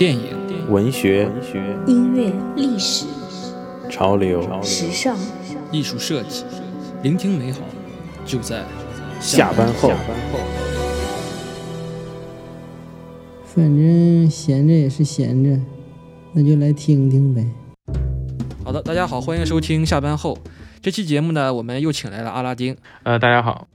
[0.00, 0.34] 电影、
[0.70, 1.30] 文学、
[1.86, 3.04] 音乐、历史、
[3.90, 5.14] 潮流、时尚、
[5.70, 6.42] 艺术设计，
[7.02, 7.58] 聆听美好，
[8.24, 8.64] 就在
[9.20, 9.90] 下班后。
[13.44, 15.60] 反正闲着也是闲着，
[16.32, 17.44] 那就来听听呗。
[18.64, 20.38] 好的，大家好，欢迎收听下班后
[20.80, 23.68] 这期节目呢，我们又请来了阿拉丁呃，大家好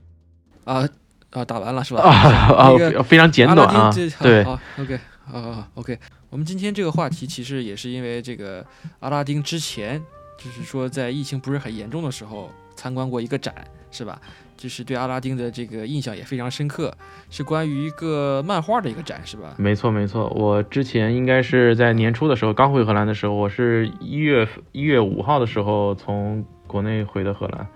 [0.64, 0.88] 啊
[1.30, 2.00] 啊，打完了是吧？
[2.00, 4.42] 啊啊那个，非常简短啊对
[4.80, 5.98] ，OK，好好好，OK。
[6.30, 8.64] 我们今天这个话题其实也是因为这个
[9.00, 10.00] 阿拉丁之前
[10.38, 13.54] 就是说在疫情不是很严重的时候参观过一个展，
[13.90, 14.20] 是吧？
[14.56, 16.96] 就是对阿拉丁的这个印象也非常深刻，
[17.28, 19.54] 是关于一个漫画的一个展，是吧？
[19.58, 20.28] 没错没错。
[20.30, 27.66] 我之前应该是在年初的时候刚回荷兰的时候，我是一月一月五号的时候从国内回的荷兰，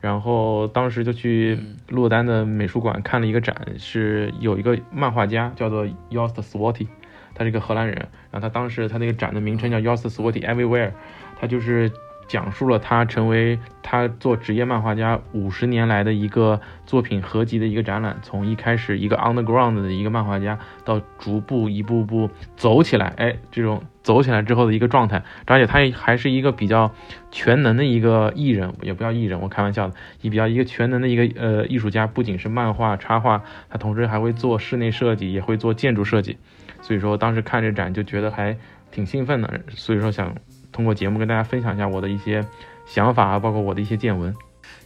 [0.00, 1.76] 然后当时就去嗯。
[1.88, 6.86] 洛丹的美术馆看了一个展，是有一个漫画家叫做 Yost Swati，
[7.34, 7.96] 他是一个荷兰人，
[8.30, 10.92] 然后他当时他那个展的名称叫 Yost Swati Everywhere，
[11.40, 11.90] 他就是
[12.28, 26.92] 讲述了他成为他做职业漫画家五十年来的一个作品合集的一个展览，从一开始一个 underground 的一个漫画家，到逐步一步步走起来，哎，这种走起来之后的一个状态，而且他还是一个比较
[27.30, 36.36] 全能的一个艺人，也不叫艺人，我开玩笑的，也比较一个全能的一个呃艺术家，不仅是漫画插画，他同时还会做室内设计，也会做建筑设计，
[36.82, 38.54] 所以说当时看这展就觉得还
[38.90, 40.34] 挺兴奋的，所以说想
[40.72, 42.46] 通过节目跟大家分享一下我的一些
[42.86, 44.34] 想法啊，包括我的一些见闻。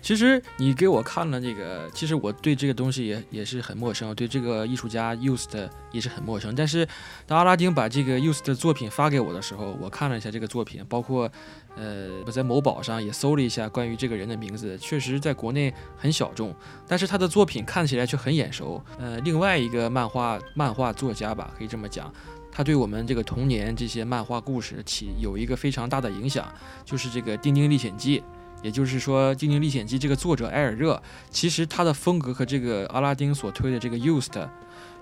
[0.01, 6.55] 其实你给我看了这个，其实我对这个东西也也是很陌生，对这个艺术家 Used 也是很陌生。
[6.55, 6.87] 但是
[7.27, 11.31] 当阿拉丁把这个 Used 的作品发给我的时候，我看了一下这个作品，包括
[11.77, 16.55] 呃我在某宝上也搜了一下关于这个人的名字，确实在国内很小众，
[16.87, 18.81] 但是他的作品看起来却很眼熟。
[18.99, 22.13] 呃，另外一个漫画漫画作家吧，可以这么讲。
[22.53, 26.47] 它对我们这个童年这些漫画故事起有一个非常大的影响，
[26.85, 28.21] 就是这个《丁丁历险记》，
[28.63, 34.49] 也就是说，《丁丁历险记》这个作者埃尔热，其实他的风格和这个阿拉丁所推的这个 Used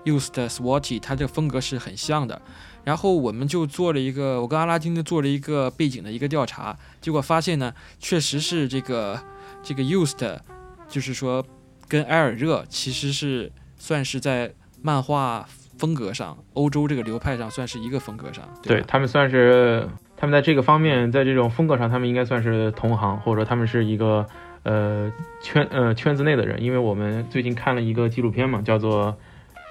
[0.05, 2.41] Used Swati，他这个风格是很像的。
[2.83, 9.21] 然后我们就做了一个，我跟阿拉丁呢做了一个背景的一个调查，结果发现呢，确实是这个
[9.61, 10.39] 这个 Used，
[10.87, 11.45] 就是说
[11.87, 15.47] 跟埃尔热其实是算是在漫画
[15.81, 18.51] 风格上，欧洲这个流派上算是一个风格上，吧？
[18.61, 24.23] 对他们算是，他们在这个方面，在这种风格上，他们应该算是同行，或者说他们是一个
[24.61, 26.61] 呃圈呃圈子内的人。
[26.61, 29.17] 因为我们最近看了一个纪录片嘛，叫做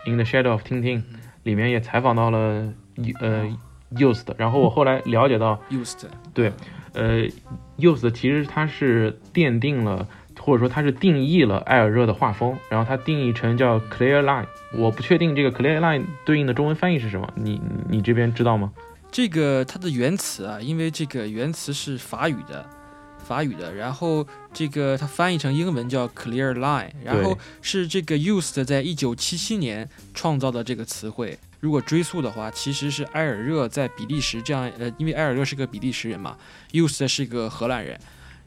[0.10, 0.98] 《In the Shadow of Tintin》，
[1.44, 2.74] 里面也采访到了
[3.20, 3.46] 呃
[3.94, 6.08] Used，然后我后来了解到，Used
[6.92, 7.28] 呃
[7.78, 10.08] Used 其实它是奠定了。
[10.50, 14.44] 或者说，它是定义了埃尔热的画风，然后它定义成叫 clear line。
[14.72, 18.72] 我不确定这个 clear line 对应的中文翻译是什么，你你这边知道吗？
[19.12, 22.68] 这个它的原词啊，因为这个原词是法语的，
[23.24, 31.38] 法语的，然后这个它翻译成英文叫 clear line，然后是这个 used 在一九七七年创造的这个词汇。
[31.60, 36.36] 如果追溯的话，其实是埃尔热在比利时这样，呃，因为埃尔热是个比利时人嘛
[36.72, 37.96] ，used 是个荷兰人，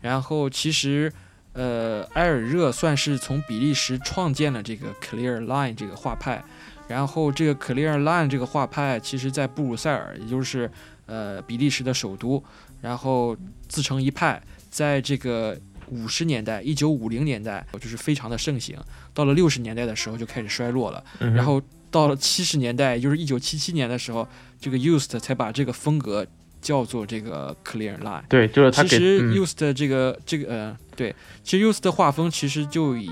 [0.01, 1.13] 然后其实。
[1.53, 6.43] 呃，埃尔热算是从比利时创建了这个 Clear Line 这个画派，
[6.87, 10.69] 然后这个 Clear Line 这个画派，其实在布鲁塞尔，也就是
[11.05, 12.43] 呃比利时的首都，
[12.81, 13.37] 然后
[13.67, 14.41] 自成一派，
[14.71, 15.55] 在这个
[15.89, 18.75] 五十年代，一九五零年代就是非常的盛行，
[19.13, 24.27] 到了六十年代的时候就开始衰落了，嗯、然后到了七十年代，也就是一九七七年的时候，
[24.59, 26.25] 这个 Used 才把这个风格。
[26.63, 31.13] 叫做这个 clear line，对，就是他其实嗯 used 的这个、这个呃，对，
[31.43, 33.11] 其实 used 的画风其实就以，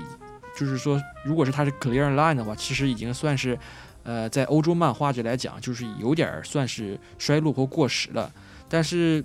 [0.58, 3.56] 就是说，如果是它是 clear line 的话，其实已经算是，
[4.04, 8.32] 呃，在欧洲漫画界来讲，就是有点儿算是衰落或过时了。
[8.70, 9.22] 但是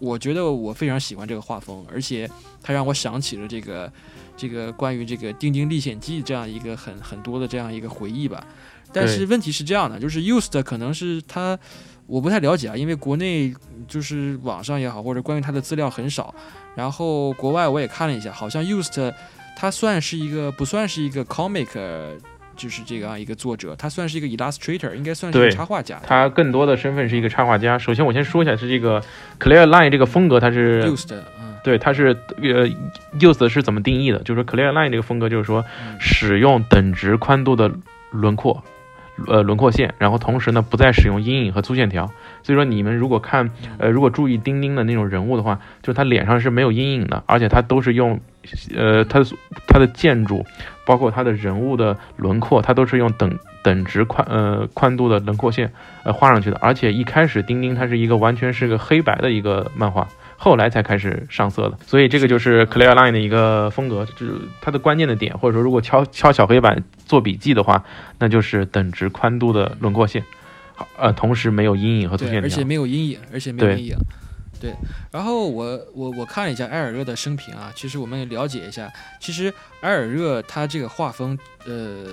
[0.00, 2.28] 我觉得我非常喜欢这个画风，而且
[2.60, 3.90] 它让我想起了这个
[4.36, 8.44] 这个关于这个《丁丁历险记》这样一个很很多的这样一个回忆吧。
[8.92, 11.56] 但是问题是这样的，就是 used 可能是它。
[12.08, 13.54] 我不太了解啊，因为国内
[13.86, 16.34] 就是网上也好，或者关于他的资料很少。
[16.74, 19.12] 然后国外我也看了一下，好像 Used
[19.56, 21.68] 他算是一个不算是一个 comic，
[22.56, 26.00] 就是这样一个作者，他算是一个 illustrator，应该算是一个插画家。
[26.06, 27.78] 他更多的身份是一个插画家。
[27.78, 29.02] 首先我先说一下，是这个
[29.38, 32.66] Clear Line 这个风格，它是 Used，嗯，对，它是呃
[33.18, 34.18] Used 是怎么定义的？
[34.20, 35.62] 就是说 Clear Line 这个风格，就是说
[36.00, 37.70] 使用等值宽度的
[38.12, 38.64] 轮廓。
[39.26, 42.06] 呃轮廓线，然后同时呢不再使用阴影和粗线条。
[42.42, 48.20] 所以说你们如果看呃如果注意丁丁的那种人物的话，就是他脸上是没有阴影的，而且他都是用
[48.76, 49.26] 呃他的
[49.66, 50.44] 他的建筑，
[50.86, 55.72] 包括他的人物的轮廓，他都是用等等值宽呃宽度的轮廓线
[56.04, 56.58] 呃画上去的。
[56.60, 60.06] 而且一开始丁丁它是一个完全是个黑白的一个漫画。
[60.40, 67.84] 后来才开始上色的，所以这个就是 Clear Line 的一个风格，就是它的关键的点，或者说如果敲敲小黑板做笔记的话，
[68.20, 70.22] 那就是等值宽度的轮廓线，
[70.96, 73.96] 呃，同时没有阴影和粗线条，而且没有阴影，而且没有阴影。
[74.60, 74.72] 对，
[75.10, 78.88] 然后我我我看了一下埃尔热的生平啊，其实我们了解一下，
[79.18, 81.36] 其实埃尔热他这个画风，
[81.66, 82.12] 呃，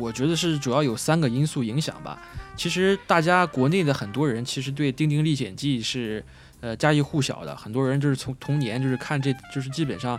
[0.00, 2.18] 我觉得是主要有三个因素影响吧。
[2.56, 6.24] 其实大家国内的很多人其实对《丁丁历险记》是。
[6.60, 10.18] 呃，家喻户晓的，很多人就是从童年就是看这，就是基本上，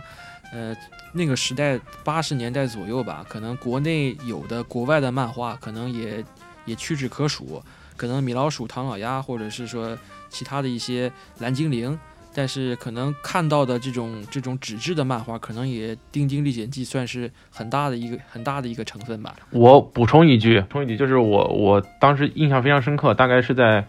[0.52, 0.74] 呃，
[1.12, 6.24] 那个时代八十年代左右吧，可能国内有的、国外的漫画可能也
[6.64, 7.62] 也屈指可数，
[7.94, 9.94] 可能米老鼠、唐老鸭，或者是说
[10.30, 11.98] 其他的一些蓝精灵，
[12.32, 19.36] 但是可能看到的这种这种纸质的漫画，可能也《丁丁历险记》算是很大的一个很大的一个成分吧。
[19.50, 23.86] 我补充一句，补充一句，就是我我当时印象非常深刻，大概是在。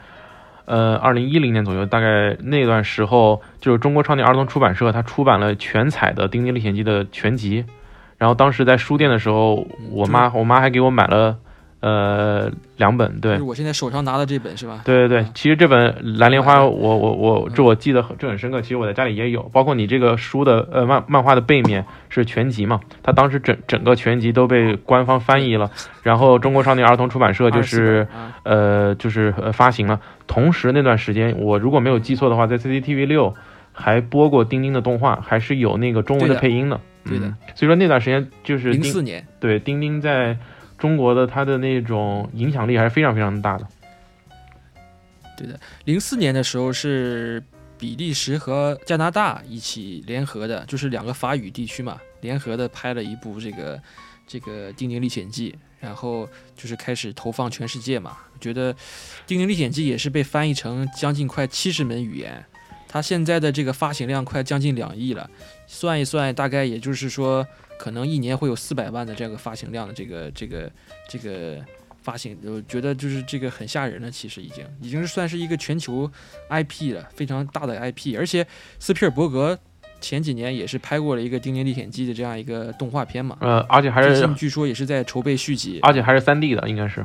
[0.65, 7.65] 呃，二零一零年左右，大概那段时候，就是中国少年儿童出版社，它出版了全彩的《丁丁历险记》的全集。
[8.17, 11.37] 然后当时在书店的时候，我妈我妈还给我买了。
[11.81, 12.47] 呃，
[12.77, 14.81] 两本对，就是我现在手上拿的这本是吧？
[14.85, 18.61] 对对对，其实这本《蓝莲花》，我我我这我记得很这很深刻。
[18.61, 22.79] 其实我在家里也有，包括你这个书的呃漫漫画的背面是全集嘛？
[23.01, 25.71] 它当时整整个全集都被官方翻译了，
[26.03, 28.07] 然后中国少年儿童出版社就是
[28.43, 29.99] 呃就是发行了。
[30.27, 33.33] 同时那段时间，我如果没有记错的话，在 CCTV 六
[33.71, 36.79] 还播过丁丁的动画，还是有那个中文的配音的。
[37.03, 37.25] 对的，
[37.55, 40.37] 所以说那段时间就是零四年，对丁丁在。
[40.81, 43.67] 中国的它的那种影响力还是非常非常大的。
[45.37, 47.41] 对的，零四年的时候是
[47.77, 53.79] 比利时和加拿大一起联合的，就是两个法语地区嘛，联合的拍了一部这个
[54.25, 58.17] 这个《丁丁历险记》，然后就是开始投放全世界嘛。
[58.33, 58.73] 我觉得
[59.27, 62.43] 《丁丁历险记》也是被翻译成将近快七十门语言，
[62.87, 65.29] 它现在的这个发行量快将近两亿了，
[65.67, 67.45] 算一算，大概也就是说。
[67.81, 70.71] 可能一年会有四百万的这个发行量的这个这个
[71.09, 71.57] 这个
[72.03, 74.11] 发行，我觉得就是这个很吓人了。
[74.11, 76.07] 其实已经已经是算是一个全球
[76.51, 78.15] IP 了，非常大的 IP。
[78.15, 78.45] 而且
[78.77, 79.57] 斯皮尔伯格
[79.99, 83.35] 前几年也是拍过了一个《丁丁历险记》的这样一个动画片嘛。
[83.41, 87.03] 呃，而且还是据说也是在筹备续集，而且还是三 D 的，应该是。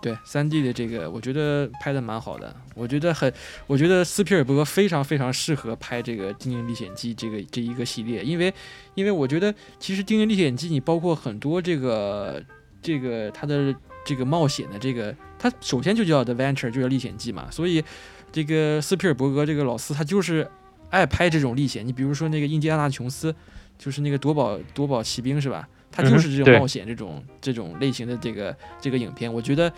[0.00, 2.54] 对三 D 的这个，我觉得拍的蛮好的。
[2.74, 3.32] 我觉得很，
[3.66, 8.52] 我觉得斯皮尔伯格非常非常适合拍这个《精灵历险记》这个这一个系列，因为，
[8.94, 12.42] 因为我觉得其实《精灵历险记》你包括很多这个
[12.80, 13.74] 这个它的
[14.04, 17.50] 这个冒险的这个，它首先就叫 Adventure，就叫历险记嘛。
[17.50, 17.84] 所以
[18.32, 20.48] 这个斯皮尔伯格这个老斯他就是
[20.88, 21.86] 爱拍这种历险。
[21.86, 23.34] 你比如说那个印第安纳琼斯，
[23.76, 25.68] 就是那个夺宝夺宝奇兵是吧？
[25.92, 29.72] 他就是这种冒险这种这种类型的这个这个影片，我觉得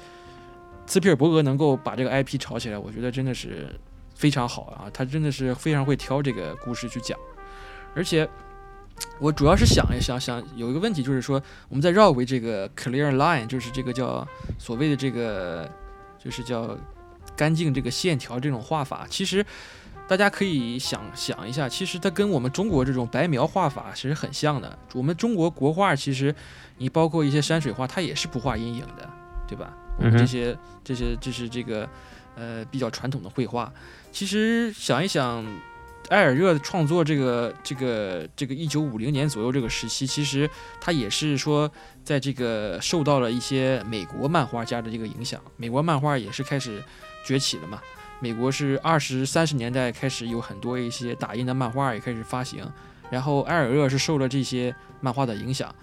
[0.86, 3.68] 斯皮尔伯格能够把这个 IP 炒起来，我觉得真的是
[4.14, 4.90] 非常好啊！
[4.92, 7.18] 他真的是非常会挑这个故事去讲，
[7.94, 8.28] 而且
[9.18, 14.26] 我主要是想一想想有一个问题，就是说我们在绕回这个 clear line，就是这个叫
[14.58, 15.70] 所谓的这个
[16.22, 16.76] 就是叫
[17.34, 19.44] 干净这个线条这种画法，其实。
[20.08, 24.78] 大家可以想想一下，其实它跟我们中国这种白描画法其实很像的。
[24.92, 26.34] 我们中国国画其实，
[26.76, 29.08] 你包括一些山水画，它也是不画阴影的，
[29.48, 29.72] 对吧？
[29.98, 31.88] 我们这些这些这是这个
[32.34, 33.72] 呃比较传统的绘画。
[34.10, 35.44] 其实想一想，
[36.08, 41.70] 埃尔热创作这个这个这个一九五零年左右这个时期，其实他也是说
[42.04, 46.82] 在这个受到了一些美国漫画家的这个影响，美国漫画也是开始
[47.24, 47.80] 崛起了嘛。
[48.22, 52.64] 美国是二十三十年代开始有很多一些打印的漫画也开始发行，
[53.10, 55.74] 然后埃尔热是受了这些漫画的影响，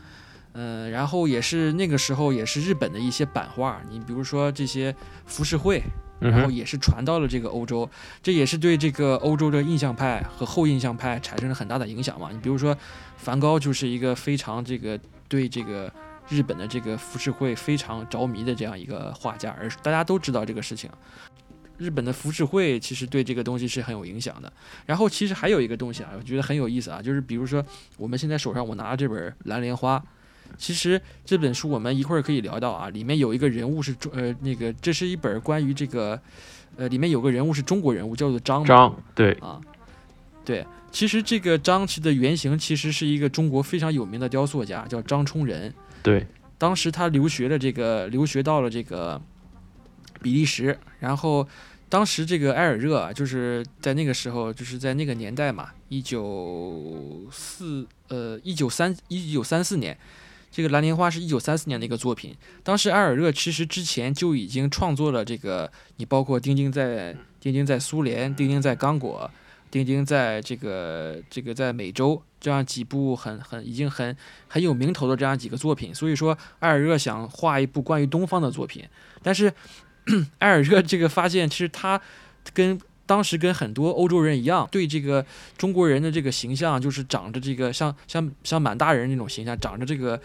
[0.53, 5.83] 嗯，然后也是那个时候也是日本的一些版画，你比如说这些浮世绘，
[6.21, 7.89] 然后也是传到了这个欧洲，
[8.23, 12.29] 这也是对这个欧洲的印象派和后印象派产生了很大的影响嘛。
[12.31, 12.73] 你比如说
[13.17, 15.91] 梵高就是一个非常这个对这个
[16.29, 20.89] 日本的这个浮世绘非常着迷的这样一个画家，而大家都知道这个事情。
[21.79, 24.53] 日本的浮世绘其实对这个东西是很有影响的。
[24.85, 27.65] 然后其实还有一个东西啊，我觉得很有意思啊，就是比如说
[27.97, 29.97] 我们现在手上我拿这本《蓝莲花》，
[30.57, 36.21] 其实这本书我们一会儿可以聊到啊，里面有一个人物是中呃那个这是一本关于这个
[36.75, 39.31] 呃里面有个人物是中国人物叫做张张对。
[39.39, 39.59] 啊
[40.45, 45.71] 对，其实这个张其的原型其实是一个中国非常有名的雕塑家叫张冲仁。
[46.01, 46.25] 对。
[46.57, 49.21] 当时他留学了这个留学到了这个
[50.23, 51.47] 比利时，然后
[51.87, 59.97] 当时这个埃尔热啊，就是在那个时候，就是在那个年代嘛，一九四呃一九三一九三四年，
[60.51, 62.35] 这个蓝莲花是一九三四年的一个作品。
[62.63, 69.29] 当时埃尔热其实之前就已经创作了这个，你包括丁丁在丁丁在苏联，丁丁在刚果，
[69.71, 74.15] 丁丁在这个这个在美洲这样几部很很已经很
[74.47, 75.95] 很有名头的这样几个作品。
[75.95, 78.85] 所以说，埃尔热想画一部关于东方的作品，
[79.23, 79.51] 但是
[80.39, 82.01] 埃尔热这个发现，其实他
[82.53, 85.25] 跟当时跟很多欧洲人一样，对这个
[85.57, 90.21] 中国人的这个形象，就是长着这个像像像满大人那种形象，长着这个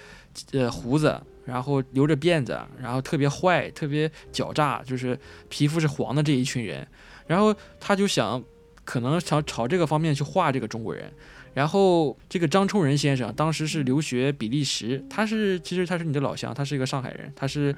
[0.52, 6.87] 呃胡子，然后留着辫子，然后特别坏、特别狡诈，就是皮肤是黄的这一群人。
[7.26, 8.43] 然后他就想，
[8.85, 11.11] 可能想朝这个方面去画这个中国人。
[11.54, 17.75] 然后这个张冲仁先生当时是留学比利时，他是其实他是你的老乡，他是一个上海人，他是。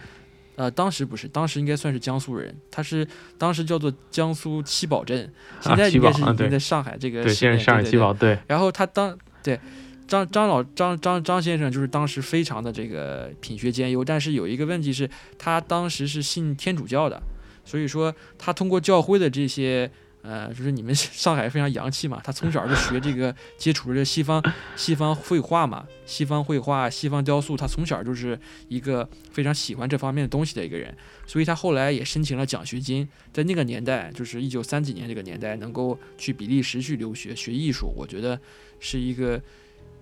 [0.57, 3.07] 呃，当时不是，当时应该算是江苏人，他是
[3.39, 8.39] 当时叫做江苏七宝镇，现在应该是已经在上海这个对，现在上海七宝对。
[8.49, 9.61] 然后他当对
[10.09, 15.09] 张张老张张张先生就是当时非常的这个品学兼优，但是有一个问题是，
[15.39, 17.23] 他当时是信天主教的，
[17.65, 19.91] 所以说他通过教会的这些。
[20.27, 24.43] 呃，就是你们上海非常洋气嘛，他从小就学这个， 接触这西方
[24.75, 30.93] 西方绘画嘛，西方绘画、西方雕塑，他从小就是一个非常喜欢这方面的东西的一个人，
[31.29, 38.41] 所以他后来也申请了奖学金，在那个年代，就是一九三几年这个年代，能够去比利时去留学学艺术，我觉得
[38.81, 39.41] 是一个，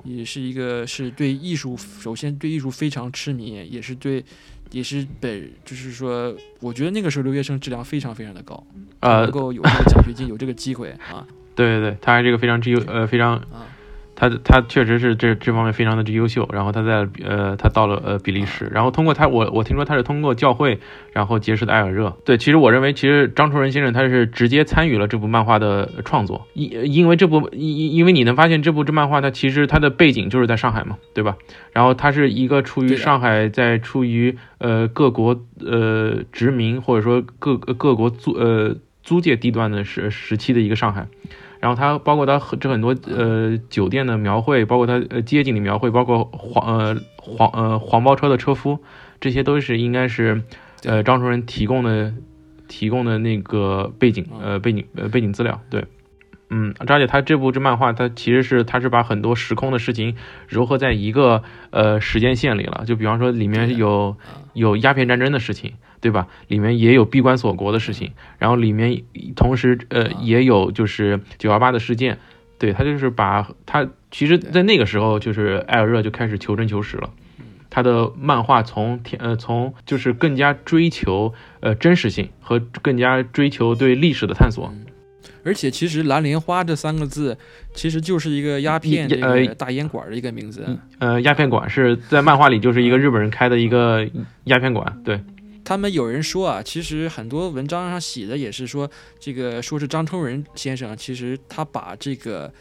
[0.04, 4.24] 也是一个是对艺术，首先对艺术非常痴迷，也是对。
[4.74, 8.66] 也是本，就是说，我觉得那个时候留学生质量非常非常的高，
[8.98, 11.24] 呃，能够有这个奖学金，有这个机会啊。
[11.54, 13.40] 对对对，他还是一个非常之优，呃，非常。
[14.16, 20.78] 他他确实是这这方面非常的之优秀，然后他在呃他到了呃比利时，然后通过他我我听说他是通过教会
[21.12, 22.16] 然后结识的埃尔热。
[22.24, 31.36] 对，其实我认为其实张崇仁先生他是直接参与了这部漫画的创作，因因为这部因因为你能发现这部这漫画它其实它的背景就是在上海嘛，对吧？
[31.72, 41.08] 然后它是一个出于上海在出于呃各国呃殖民或者说各各国租呃租界地段的时时期的一个上海。
[41.64, 48.80] 然后它包括它这很多呃酒店的描绘，包括它呃街景的描绘，包括黄呃黄呃黄包车的车夫，
[49.18, 50.42] 这些都是应该是
[50.84, 52.12] 呃张崇仁提供的
[52.68, 55.58] 提供的那个背景呃背景呃背景资料。
[55.70, 55.86] 对，
[56.50, 60.16] 嗯，而且他这部这漫画，它其实是他是把很多时空的事情
[60.50, 62.84] 糅合在一个呃时间线里了。
[62.86, 64.18] 就比方说里面有
[64.52, 65.72] 有鸦片战争的事情。
[66.04, 66.28] 对吧？
[66.48, 72.18] 里面也有闭关锁国的事情，然后里面同时呃也有就是九幺八的事件，
[72.58, 77.08] 对他就是把他其实，在那个时候就是艾尔热就开始求真求实了，
[77.70, 84.70] 他的漫画从天呃从就是更加追求呃真实性和更加追求对历史的探索，
[85.42, 87.38] 而且其实蓝莲花这三个字
[87.72, 90.66] 其实就是一个鸦片呃大烟馆的一个名字，
[90.98, 94.06] 呃鸦片馆是在漫画里就是一个日本人开的一个
[94.44, 95.18] 鸦片馆，对。
[95.64, 102.52] 他们有人说啊，其实很多文章上写的也是说，这个说是张冲仁先生，其实他把这个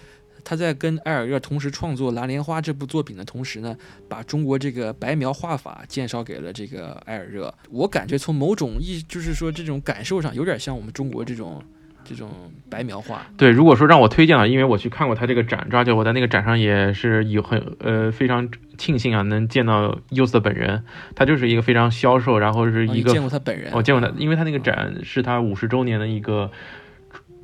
[0.43, 7.53] 他在跟艾尔热同时创作《蓝莲花》这部作品的同时呢，把中国这个白描画法介绍给了这个艾尔热。
[7.69, 11.61] 我感觉从某种意，就是说这种感受上，有点像我们中国这种。
[12.05, 12.29] 这种
[12.69, 20.83] 白描画，对，如果说让我推荐了，因为我去看过他这个展，而且我在那个展上也是有很呃非常庆幸啊，能见到 Use 本人，
[21.15, 26.51] 他就是一个非常消瘦，然后是一个见过他本人，我见过他，因为他那个展是他五十周年的一个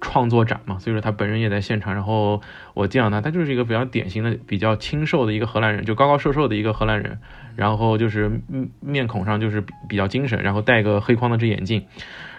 [0.02, 2.42] 创作展嘛，所以说他本人也在现场，然后
[2.74, 7.20] 我见到他，他就是一个比较典型的、比较清瘦的一个荷兰人，就高高瘦瘦的一个荷兰人，
[7.56, 8.32] 然后就是
[8.80, 11.86] 面孔上就是比较精神，然后戴个黑框的这眼镜。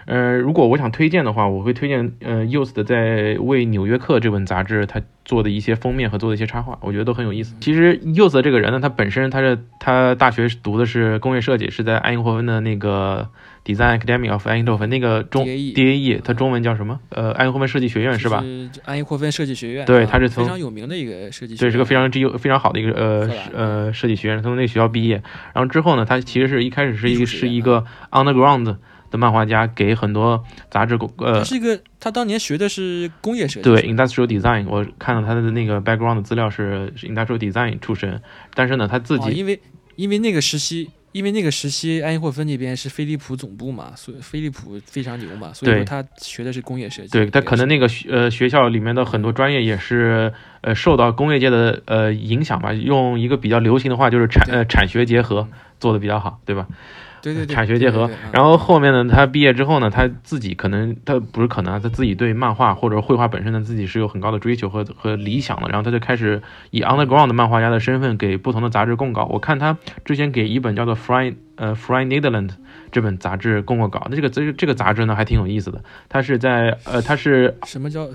[0.05, 7.55] 呃，如果我想推荐的话，我会推荐呃 u s 的在为《纽约客》这本杂志他做的一些封面和做的一些插画，我觉得都很有意思。
[7.59, 13.29] 其实 s 这个人呢，他本身他是他大学读的是工业设计，是在爱因霍芬的那个
[13.63, 16.99] Design Academy of Eindhoven 那个中 DAE，他中文叫什么？
[17.09, 18.43] 呃，爱因霍芬设计学院是吧？
[18.85, 19.85] 爱因霍芬设计学院。
[19.85, 21.55] 对，他是从非常有名的一个设计。
[21.55, 25.21] 对，是个非常之优、非常好的一个呃呃设计学院，从那个学校毕业。
[25.53, 28.77] 然后之后呢，他其实是一开始是一个是一个 Underground。
[29.11, 34.65] 的漫画家给很多杂志呃，他是一个，他当年学的是工业设计，对，industrial design。
[34.67, 38.19] 我看到他的那个 background 的资料是 industrial design 出身，
[38.55, 39.61] 但是呢，他自己因为
[39.97, 47.09] 因为那个时期，因为那个时期爱因霍芬那边是飞利浦总部嘛，所以飞利浦非常牛嘛，所以说他学的是工业设计。
[47.09, 55.47] 对，他可能那那个学呃学校里面的很多专业也是呃受到工业界的呃影响吧，用一个比较流行的话就是产呃产学结合
[55.79, 56.65] 做的比较好，对吧？
[57.21, 58.09] 对对对产学结合。
[58.31, 65.67] 然后后面呢，他毕业之后呢，他自己可能他不是可能啊，他自己对漫画或者绘画本身呢，自己是有很高的追求和和理想的。
[65.69, 69.25] 然后他就开始以 underground 的漫画家的身份给不同的杂志供稿。
[69.31, 72.49] 我看他之前给一本叫做 Fry 呃 Fry Netherland
[72.91, 74.07] 这本杂志供过稿。
[74.09, 78.07] 那这个这这个杂志呢还挺有意思的，它是在呃它是什么叫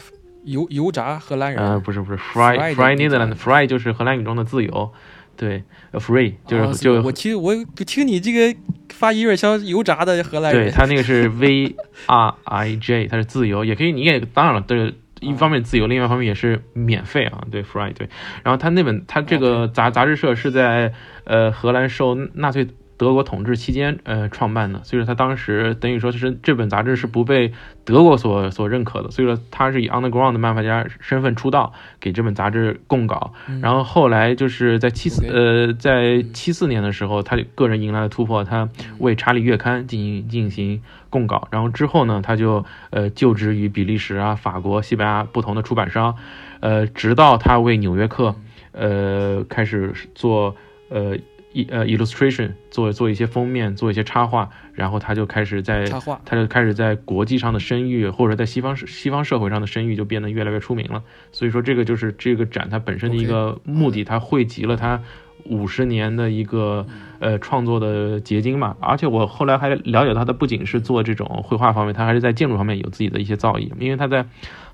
[0.45, 1.61] 油油炸荷兰人？
[1.61, 4.93] 呃不是不是 Fry Fry Fry 的那个 Netherland Fry 就是荷兰语中的自由，
[5.37, 5.63] 对
[5.93, 7.55] 呃 Free 就是、哦就我听我
[7.87, 10.73] 听你这个发音有点像油炸的荷兰人对人。
[10.73, 11.77] 他那个是 V
[12.07, 18.09] R I J，它是自由，也可以，你也当然了，这个一方面自由，另外一方面也是免费啊，对，free 对。
[18.43, 20.93] 然后他那本他这个杂杂志社是在
[21.25, 27.53] 呃荷兰受纳粹德国统治期间呃创办的，所以说他当时等于说是这本杂志是不被
[27.85, 33.33] 德国所所认可的，所以说他是以 underground 的漫画家身份出道，给这本杂志供稿。
[33.49, 33.61] 嗯。
[33.61, 46.17] 然后后来就是在七四呃在七四年的时候，他个人迎来了突破，他嗯为《查理月刊》进行进行供稿，然后之后呢，他就呃就职于比利时啊、法国、西班牙不同的出版商，
[46.61, 48.31] 呃，直到他为《纽约客》
[48.73, 50.57] 呃开始做
[50.89, 51.23] 呃一
[51.71, 61.03] 呃 illustration 做做一些封面，做一些插画，然后他就开始在插画他就开始在国际上的声誉，或者在西方西方社会上的声誉就变得越来越出名了。
[61.33, 65.01] 所以说，这个就是这个展它本身的一个目的，它汇集了它
[65.45, 66.87] 五十年的一个
[67.21, 68.77] 呃创作的结晶嘛。
[68.81, 74.27] 而且我后来还了解到，他不仅是做这种绘画方面，他还是在建筑方面有自己的一些造诣，因为他在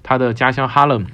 [0.02, 1.06] 他的家乡哈勒姆，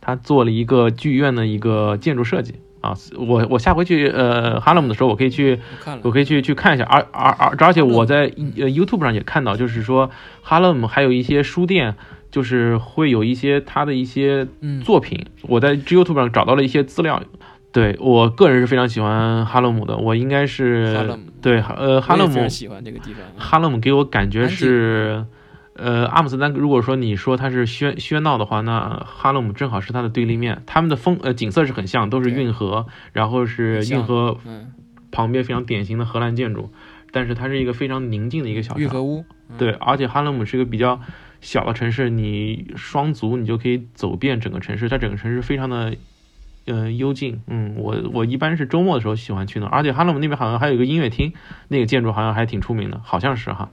[0.00, 2.56] 他做了一个剧院的一个建筑设计。
[2.80, 10.10] 啊，我我下回去呃哈勒姆的时候，我可以去我我可以去去看一下，而而而而且我在呃 YouTube 上也看到，就是说
[10.42, 11.94] 哈勒姆还有一些书店，
[12.30, 14.80] 就是会有一些他的一些嗯。
[14.82, 17.22] 作品，我在 YouTube 上找到了一些资料。
[17.70, 23.22] 对我个人是非常喜欢哈勒姆的，我应该是哈对呃哈勒姆喜欢这个地方。
[23.36, 25.22] 哈勒姆给我感觉是，
[25.78, 26.52] 呃，阿姆斯特丹。
[26.52, 30.62] 如果说你说它是喧喧闹的话，那哈勒姆正好是它的对立面。
[30.66, 34.72] 他们的风呃景色是很像，都是运河，然后是运河嗯，
[35.10, 36.70] 旁边非常典型的荷兰建筑，
[37.12, 38.82] 但是它是一个非常宁静的一个小城。
[38.82, 39.24] 玉河屋。
[39.48, 41.00] 嗯对，而且哈勒姆是一个比较
[41.40, 45.94] 小的城市，你双足你就可以走遍整个城市，它整个城市非常的。
[46.66, 51.32] 呃，幽静，嗯，我我一般是周末的时候喜欢去那，而且哈勒姆那边好像还有一个音乐厅，
[51.68, 53.70] 那个建筑好像还挺出名的，好像是哈，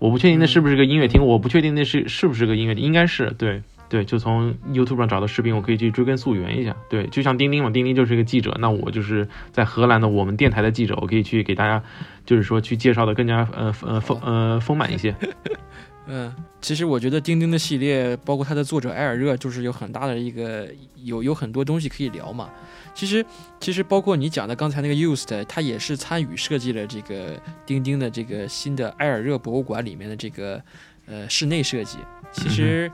[0.00, 11.82] 我不确定那是不是个音乐厅，我不确定那是是不是个音乐厅，应该是，对对，就从 YouTube 上找到视频，我可以去追根溯源一下，对，就像钉钉嘛，钉钉就是一个记者，那我就是在荷兰的我们电台的记者，我可以去给大家，
[12.24, 15.14] 就是说去介绍的更加呃呃丰呃丰满一些，
[16.06, 20.66] 嗯，其实我觉得钉钉的系列，包括它的作者埃尔热，就是有很大的一个
[21.04, 22.48] 有有很多东西可以聊嘛。
[22.94, 23.24] 其实
[23.60, 30.62] 其实包括你讲的刚才那个 Used，他也是参与设计了这个钉钉的这个新的埃尔热博物馆里面的这个
[31.06, 31.98] 呃室内设计。
[32.32, 32.90] 其实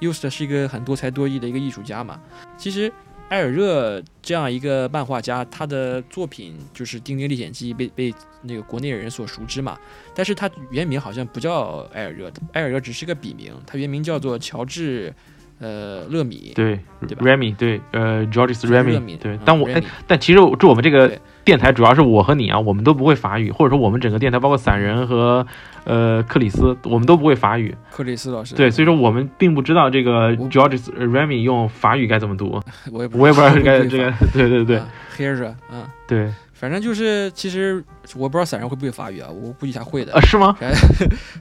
[0.00, 2.20] Used 是一个很多才多艺的一个艺术家嘛。
[2.58, 2.92] 其实
[3.30, 9.76] 埃尔热这样一个漫画家，他的作品就是《钉钉历险记》被被那个国内人所熟知嘛。
[10.14, 15.12] 但是他原名好像不叫埃尔热，埃尔热只是个笔名，他原名叫做乔治，
[15.58, 16.52] 呃，勒米。
[16.54, 21.10] 对对吧，Remy，对，呃，Georges Remy，对嗯，但我哎但其实就我们这个
[21.44, 25.46] 电台主要是我和你啊，我们都不会法语，或者说我们整个电台包括散人和
[25.84, 27.74] 呃克里斯，我们都不会法语。
[27.90, 28.54] 克里斯老师。
[28.54, 32.60] 对，所以说我们并不知道这个 Georges Remy 用法语该怎么读，
[32.92, 40.20] 我也不我也不知道会该会这个，对对对啊黑热，嗯，对，反正就是其实我不知道散人会不会法语啊，我估计他会的啊，。
[40.22, 40.56] 是吗？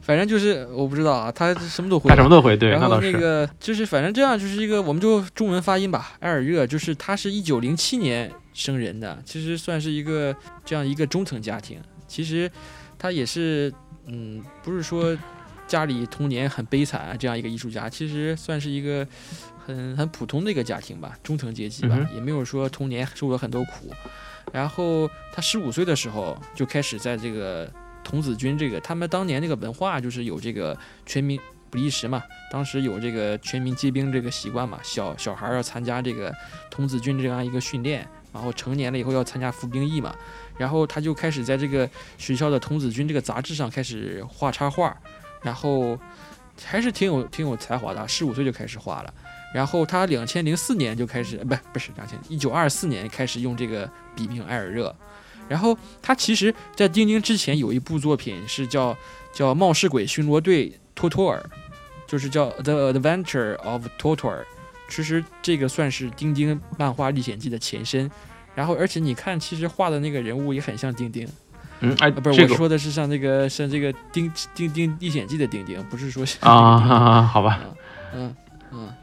[0.02, 2.10] 反正就是我不知道啊，他什么都会。
[2.10, 6.18] 他什么都会，对，然后那个就是反正这样就是一个，我们就中文发音吧。
[6.20, 11.80] 埃尔热就是他是一九零七年生人的，其实算是一个这样一个中层家庭。
[12.08, 12.52] 其实
[13.00, 13.74] 他也是
[14.08, 15.18] 嗯，不是说
[15.66, 19.08] 家里童年很悲惨啊这样一个艺术家，其实算是一个
[19.66, 23.92] 很很普通的一个家庭吧，中层阶级吧，嗯也没有说童年受了很多苦。
[24.56, 27.70] 然后他十五岁的时候就开始在这个
[28.06, 31.38] 童子军这个，他们当年这个文化就是有这个全民
[31.70, 36.34] 比利时嘛，当时有这个全民皆兵这个习惯嘛，小小孩要参加这个
[36.72, 40.16] 童子军这样一个训练，然后成年了以后要参加服兵役嘛，
[40.58, 44.96] 然后他就开始在这个学校的童子军这个杂志上开始画插画，
[45.42, 46.00] 然后
[46.64, 49.14] 还是挺有挺有才华的，十五岁就开始画了。
[49.56, 54.94] 然后他两千零四年就开始，呃不不是两千一九二四年开始用这个笔名艾尔热，
[55.48, 58.94] 然后他其实，在丁丁之前有一部作品是叫
[59.32, 61.40] 叫《冒失鬼巡逻队托托尔》，
[62.06, 64.40] 就是叫《The Adventure of Totor》。
[64.90, 68.12] 其实这个算是丁丁漫画历险记的前身。
[68.56, 71.26] 然后，而且你看，其实画的那个人物也很像丁丁。
[71.80, 77.76] 嗯，不是，这个我说的是像那个像这个丁丁丁历险记的丁丁，不是说啊，好吧，嗯
[78.14, 78.36] 嗯
[78.72, 78.94] 嗯，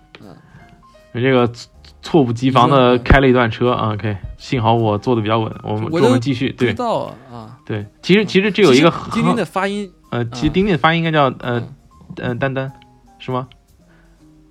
[1.14, 1.68] 这个猝
[2.02, 7.58] 猝不及防的开了一段车啊，OK，幸好我坐的比较稳，我们我们继续，不知对道啊啊。
[7.66, 11.74] 对，其实其实这有一个很钉钉的发音，呃，其实嗯钉钉的发音应该叫呃嗯。
[12.16, 12.70] 呃丹丹
[13.18, 13.48] 是吗？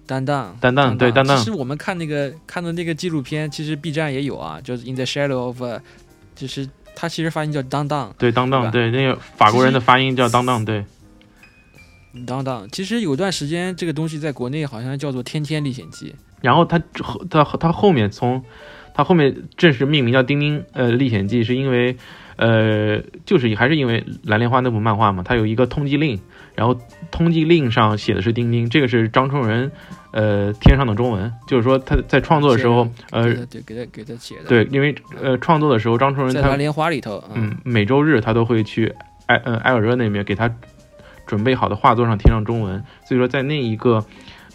[0.07, 5.79] 担当，担当对担当其实我们看那个看的那个纪录片，其实 B 站也有啊，就是 In the Shadow of，呃
[6.35, 10.83] 就是它其实发音叫当当对，当当，对对，那个法国人的发音叫当当，对，
[12.25, 12.67] 当当。
[12.71, 16.09] 其实有段时间这个东西在国内好像叫做《天天历险记》，
[16.41, 18.43] 然后他之后他他后面从
[18.93, 21.95] 他后面正式命名叫《丁丁呃历险记》，是因为
[22.35, 26.19] 呃就是还是因为蓝莲花那部漫画嘛，它有一个通缉令，
[26.55, 26.75] 然后
[27.09, 29.71] 通缉令上写的是丁丁，这个是张冲仁
[30.11, 38.93] 呃添上的中文，就是说他在创作的时候呃对给他给他写的，，对，因为呃创作的时候张冲仁他在蓝莲花里头，嗯，每周日他都会去
[39.27, 40.53] 埃嗯埃尔热那边给他
[41.25, 44.03] 准备好的画作上贴上中文，所以说在那一个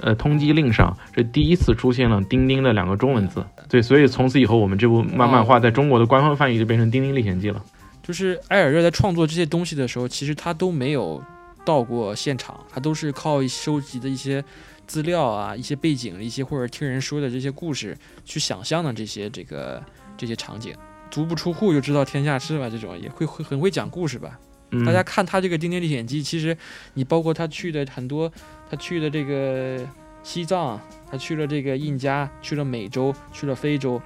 [0.01, 3.45] 呃通缉令上这第一次出现了“钉钉”的两个中文字。
[3.69, 7.63] 对，所以从此以后我们这部漫漫画在中国的官方翻译就变成《丁丁历险记》了。
[8.03, 11.23] 就是埃尔热在创作这些东西的时候，其实他都没有
[11.65, 14.45] 到过现场，他都是靠收集的一些
[14.87, 19.83] 资料啊、一些背景、一些或者听人说的这些故事去想象的这些这个
[20.17, 20.73] 这些场景。
[21.11, 24.39] 足不出户就知道天下事吧，这种也会会很会讲故事吧。
[24.71, 26.57] 嗯，大家看他这个《丁丁历险记》，其实
[26.95, 28.31] 你包括他去的很多，
[28.71, 29.79] 他去了这个
[30.23, 34.01] 西藏，他去了这个印加，去了美洲，去了非洲，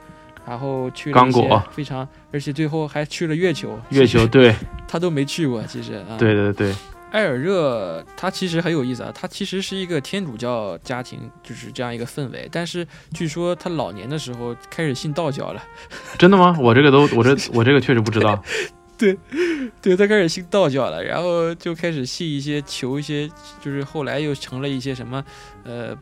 [0.46, 3.78] 然后去了一些刚果非常，而且最后还去了月球。
[3.90, 4.54] 月球，对
[4.86, 6.16] 他都没去过，其实啊。
[6.18, 6.74] 对对对，
[7.10, 12.48] 艾尔热他其实很有意思啊，他其实是一个天主教家庭，就是这样一个氛围。
[12.52, 15.62] 但是据说他老年的时候开始信道教了，
[16.18, 16.56] 真的吗？
[16.60, 18.42] 我这个都我这我这个确实不知道。
[19.00, 19.18] 对
[19.80, 23.26] 对他开始信道教了，然后就开始信一些求一些，
[23.60, 25.24] 就是后来又成了一些什么，
[25.64, 25.96] 呃，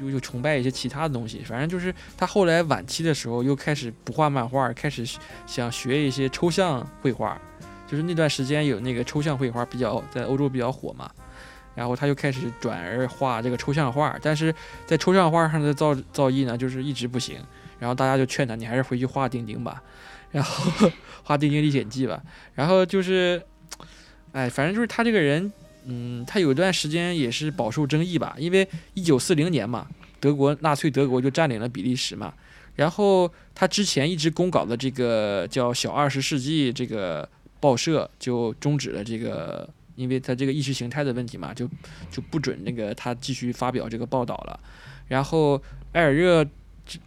[0.00, 1.42] 又又崇拜一些其他的东西。
[1.44, 5.06] 反正就是他后来晚期的时候又开始不画漫画，开始
[5.46, 7.40] 想学一些抽象绘画，
[7.86, 11.08] 就是那段时间有那个抽象绘画比较在欧洲比较火嘛。
[11.72, 14.52] 然后他就开始转而画这个抽象画，但是
[14.86, 17.38] 在抽象画上的造造诣呢，就是一直不行。
[17.78, 19.82] 然后大家就劝他，你还是回去画钉钉吧，
[20.32, 20.90] 然后
[21.22, 22.22] 画《钉钉历险记》吧。
[22.54, 23.42] 然后就是，
[24.32, 25.52] 哎，反正就是他这个人，
[25.84, 29.86] 嗯，他有一段时间也是饱受争议吧，因为一九四零年嘛，
[30.18, 32.32] 德国纳粹德国就占领了比利时嘛。
[32.76, 41.68] 然后他之前一直公稿的这个叫《小二十世纪》这个报社就终止了这个，因为他这个意识形态的问题嘛，就
[42.10, 44.58] 就不准那个他继续发表这个报道了。
[45.08, 45.60] 然后
[45.92, 46.46] 埃尔热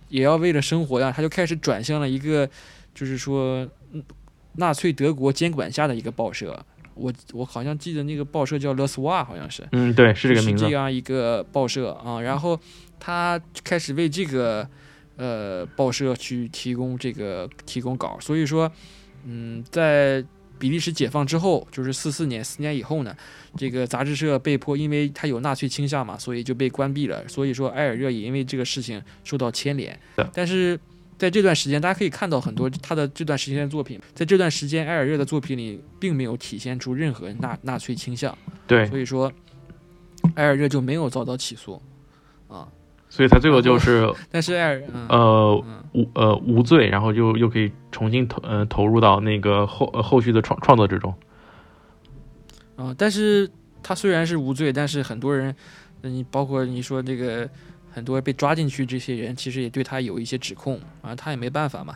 [0.10, 2.48] 也要为了生活呀，他就开始转向了一个，
[2.94, 4.04] 就是说，嗯
[4.56, 6.66] 纳粹德国监管下的一个报社。
[6.96, 9.68] 我我好像记得那个报社叫勒斯瓦，好像是。
[9.72, 10.76] 嗯，对，是这个名字是这。
[10.76, 12.60] 样一个报社啊，然后
[13.00, 14.70] 他开始为这个
[15.18, 18.72] 呃报社去提供这个提供稿，所以说，
[19.26, 20.24] 嗯，在
[20.60, 23.16] 比利时解放之后，就是四四年四年以后呢，
[23.58, 27.28] 这个杂志社被迫，因为它有纳粹倾向嘛，所以就被关闭了。
[27.28, 30.00] 所以说，埃尔热也因为这个事情受到牵连。
[30.32, 30.80] 但是
[31.18, 38.38] 在这段时间，大家可以看到很多他的这段时间的作品，在这段时间，埃尔热的作品里并没有体现出任何纳纳粹倾向。
[38.68, 39.32] 对，所以说
[40.36, 41.82] 埃尔热就没有遭到起诉
[42.48, 42.68] 啊。
[43.10, 51.14] 所以他最后就是但是埃尔，嗯、呃嗯无呃无罪，然后又又可以重新投呃投入到那个后呃后续的创创作之中。
[52.76, 53.48] 啊，但是
[53.84, 55.56] 他虽然是无罪，但是很多人，
[56.02, 57.48] 那你包括你说这个
[57.94, 61.96] 很多被抓进去这些人，其实也对他有一些指控啊，他也没办法嘛，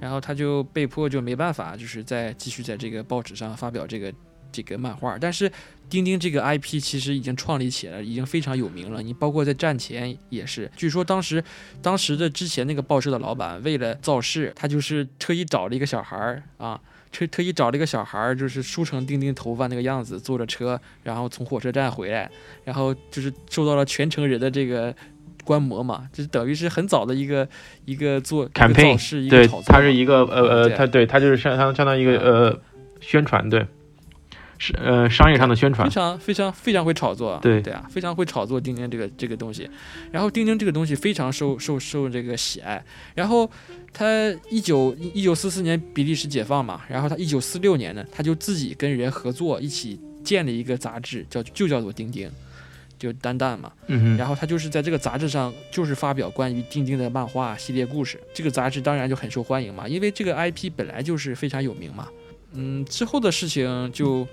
[0.00, 4.12] 然后他就被迫就没办法，就是再继续在这个报纸上发表这个
[4.50, 5.18] 这个漫画。
[5.18, 5.50] 但是
[5.90, 9.02] 钉钉这个 IP 其实已经创立起来，已经非常有名了。
[9.02, 11.44] 你包括在战前也是，据说当时
[11.82, 16.80] 当时的之前那个报社的老板为了造势，他就是特意找了一个小孩儿啊。
[17.12, 22.28] 特特意找了一个小孩儿，就是梳成钉钉头发那个样子，坐着车，然后从火车站回来，
[22.64, 24.92] 然后就是受到了全城人的这个
[25.44, 27.46] 观摩嘛，这等于是很早的一个
[27.84, 29.64] 一个做一个 Campaign，造势，一个对炒，作嘛。
[29.68, 32.60] 它是一个呃呃，它对它就是相相相当于一个呃
[33.00, 33.66] 宣传，对，
[34.58, 35.94] 是呃商业上的宣传非。
[35.94, 39.68] 常非常非常会炒作，对对啊，非常会炒作钉钉这个这个东西。
[40.10, 42.82] 然后钉钉这个东西非常受受受这个喜爱。
[43.14, 43.50] 然后
[43.92, 44.06] 他
[44.50, 52.30] 一九一九四四年比利时解放嘛，然后他一九四六年呢，他就自己跟人合作一起建了一个杂志，叫就叫做钉钉，
[53.04, 53.70] 就单蛋嘛。
[53.86, 58.18] 嗯，然后他就是在这个杂志上，就是发表关于丁丁的漫画系列故事。
[58.32, 62.08] 这个杂志当然就很受欢迎嘛，因为这个 IP 本来就是非常有名嘛。
[62.56, 64.24] 嗯，之后的事情就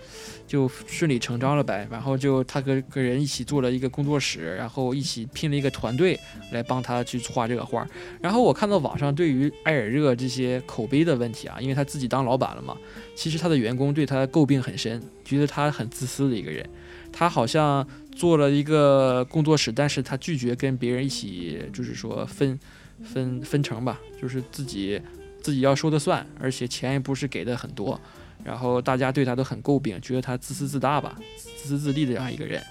[0.46, 1.88] 就顺理成章了呗。
[1.90, 6.20] 然后就他跟跟人一起做了一个工作室，然后一起拼了一个团队
[6.52, 7.84] 来帮他去画这个画。
[8.22, 12.78] 然后我看到网上对于艾尔热这些口碑的问题啊，因为他自己当老板了嘛，
[13.16, 16.64] 其实他的员工对他诟病很深，觉得他很自私的一个人。
[17.12, 22.60] 他好像做了一个工作室，但是他拒绝跟别人一起，就是说分
[23.04, 25.02] 分分成吧，就是自己
[25.42, 28.00] 自己要说的算，而且钱也不是给的很多，
[28.44, 31.18] 然后大家对他都很诟病，觉得他自私自大吧，
[31.58, 32.62] 自私自利的这样一个人。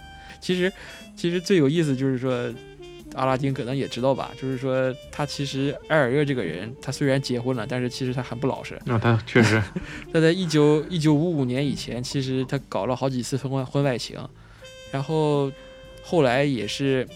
[0.40, 0.72] 其实
[1.16, 2.53] 其实最有意思就是说。
[3.16, 8.81] 阿拉丁可能也知道吧，就是说他其实埃尔热这个人，他虽然结婚了，但是其实他很不老实。
[8.85, 9.61] 那、他确实，
[10.14, 14.16] 他在一九一九五五年以前，其实他搞了好几次婚外婚外情，
[14.90, 15.50] 然后
[16.03, 17.07] 后来也是，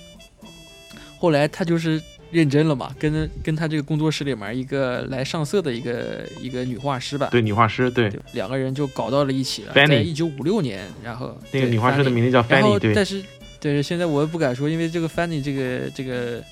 [1.19, 9.73] 后来他就是认真了嘛，跟跟他这个工作室里面一个来上色的一个一个女画师吧，对女画师，对对，两个人就搞到了一起了。
[9.73, 13.23] Fanny 在一九五六年，然后对那个女画师的名字叫然后 Fanny，对但是
[13.61, 16.43] 对现在我也不敢说，因为这个 Fanny 这个这个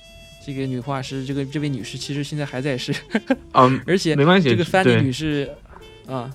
[0.44, 2.92] 这个女画师，这个这位女士其实现在还在世，
[3.52, 5.50] 嗯， 而且没关系，这个 Fanny 女士，
[6.06, 6.32] 啊，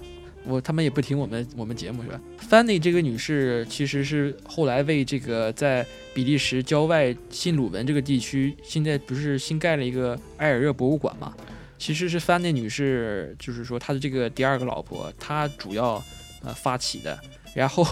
[0.48, 11.34] 我他们也不听我们我们节目是吧？Fanny 这个女士其实是后来为这个在比利时郊外新鲁文这个地区，现在不是新盖了一个埃尔热博物馆嘛？
[11.78, 16.04] 其实是 Fanny 女士，就是说她的这个第二个老婆，她主要
[16.44, 17.20] 呃发起的，
[17.54, 17.86] 然后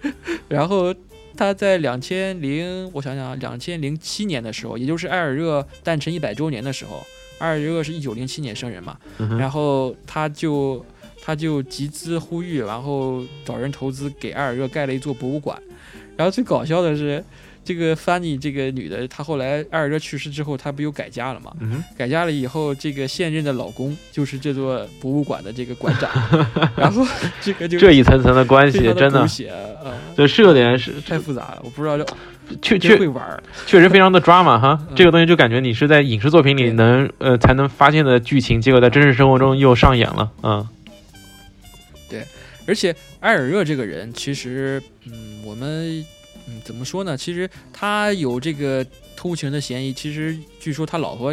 [0.48, 0.94] 然后。
[1.34, 7.02] 她在两千零，我想想，两千零七年的时候，也就是埃尔热诞辰一百周年的时候，
[7.38, 10.84] 埃尔热是一九零七年生人嘛，嗯然后他就
[11.24, 15.56] 他就集资呼吁，然后找人投资给埃尔热盖了一座博物馆。
[16.16, 17.24] 然后最搞笑的是，
[17.64, 21.52] 这个 Fanny 这个女的，她后来埃尔热去世之后，她不又改嫁了嘛？
[21.60, 26.10] 嗯，改嫁了以后，这个现任的老公就是这座博物馆的这个馆长，
[26.76, 27.06] 然后
[27.40, 29.26] 这个就这一层层的关系真的。
[30.14, 32.04] 这是有点是太复杂了，我不知道这
[32.60, 33.42] 确真会玩。
[33.66, 34.94] 确实非常的 drama 哈，嗯。
[34.94, 40.68] 这个东西就感觉你是在影视作品里能呃才能发现的剧情，结果在真实生活中又上演了，嗯
[42.66, 46.04] 而且埃尔热这个人，其实，嗯，我们，
[46.48, 47.16] 嗯，怎么说呢？
[47.16, 48.84] 其实他有这个
[49.16, 49.92] 偷情的嫌疑。
[49.92, 51.32] 其实据说他老婆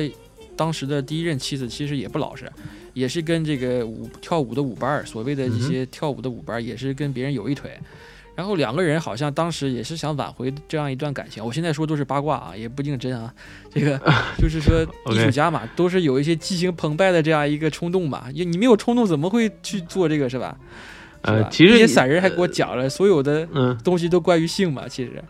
[0.56, 2.52] 当时的第一任妻子其实也不老实，
[2.94, 7.78] 也是跟这个舞跳舞的舞伴儿，所谓的嗯这些跳舞的舞伴儿，也是跟别人有一腿。
[8.39, 11.45] 然后两个人好像当时也是想挽回这样一段感情。
[11.45, 13.34] 我现在说都是八卦啊，也不一定真啊。
[13.69, 13.99] 这个
[14.38, 18.28] 就是说，艺术家嘛，都是有一些激情澎湃的这样一个冲动嘛。
[18.34, 20.58] 你你没有冲动，怎么会去做这个是吧？
[21.23, 25.21] 呃其实你那些散人还给我讲了所有的嗯东西都关于性嘛，其实。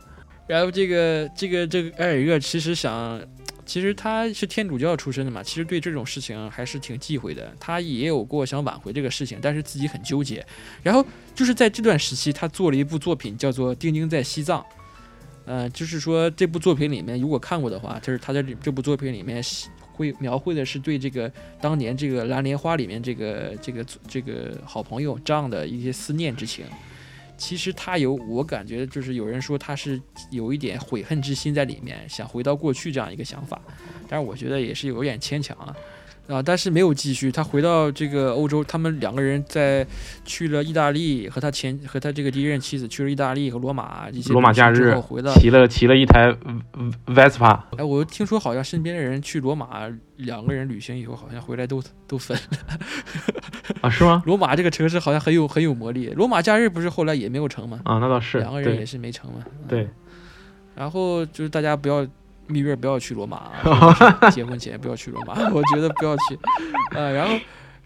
[0.46, 3.20] 然后这个这个这个艾尔热其实想，
[3.70, 7.54] 其实他是天主教出身的嘛，其实对这种事情还是挺忌讳的。
[7.60, 10.44] 他也有过想挽回这个事情，但是自己很纠结。
[10.82, 11.06] 然后
[11.36, 14.60] 就是在这段时期，他做了一部作品叫做《丁丁在西藏》。
[15.46, 19.40] 呃，就是说这部作品里面，如果看过的话，就是他在这这部作品里面
[19.92, 26.66] 会描绘的是对这个当年这个蓝莲花里面这个这个这个好朋友这样的一些思念之情。
[27.40, 30.00] 其实他有，我感觉就是有人说他是
[30.30, 33.60] 有一点悔恨之心在里面，想回到过去这样一个想法，
[34.08, 35.74] 但是我觉得也是有点牵强啊。
[36.28, 37.32] 啊，但是没有继续。
[37.32, 39.84] 他回到这个欧洲，他们两个人在
[40.24, 46.32] 去了意大利，和他前和他这个第一任妻子去了意大利和罗马一些罗马假日回到骑了骑了一台
[47.08, 53.39] Vespa，哎，我听说好像身边的人去罗马，两个人旅行以后，好像回来都都分了。
[53.82, 54.22] 啊是吗？
[54.26, 56.08] 罗马这个城市好像很有很有魔力。
[56.16, 57.80] 罗马假日不是后来也没有成吗？
[57.86, 59.40] 啊，那倒是，两个人也是没成嘛。
[59.46, 59.88] 嗯对。
[60.76, 62.06] 然后就是大家不要
[62.48, 66.40] 蜜月不要去罗马啊， 结婚前不要去罗马， 我觉得不要去。
[66.92, 67.36] 呃，然后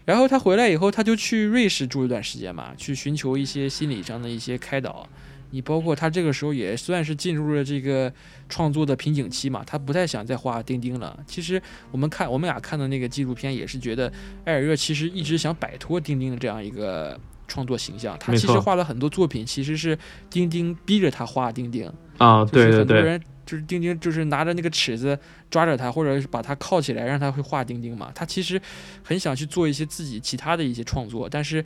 [0.04, 5.06] 然后他回来以后，他就去瑞士住一段时间嘛，去寻求一些心理上的一些开导。
[5.54, 8.12] 你包括他这个时候也算是进入了这个
[8.48, 11.16] 创作的瓶颈期嘛，他不太想再画钉钉了。
[11.28, 11.62] 其实
[11.92, 14.12] 我们看我们俩看的那个纪录片也是觉得
[14.44, 18.18] 艾尔热其实一直想摆脱钉钉的这样一个创作形象。
[18.18, 19.96] 他其实画了很多作品，其实是
[20.28, 21.88] 钉钉逼着他画钉钉。
[22.18, 25.16] 啊，对对，很多人就是钉钉，就是拿着那个尺子
[25.48, 28.10] 抓着他，或者是把他铐起来，让他会画钉钉嘛。
[28.12, 28.60] 他其实
[29.04, 31.64] 很想去做一些自己其他的一些创作，但是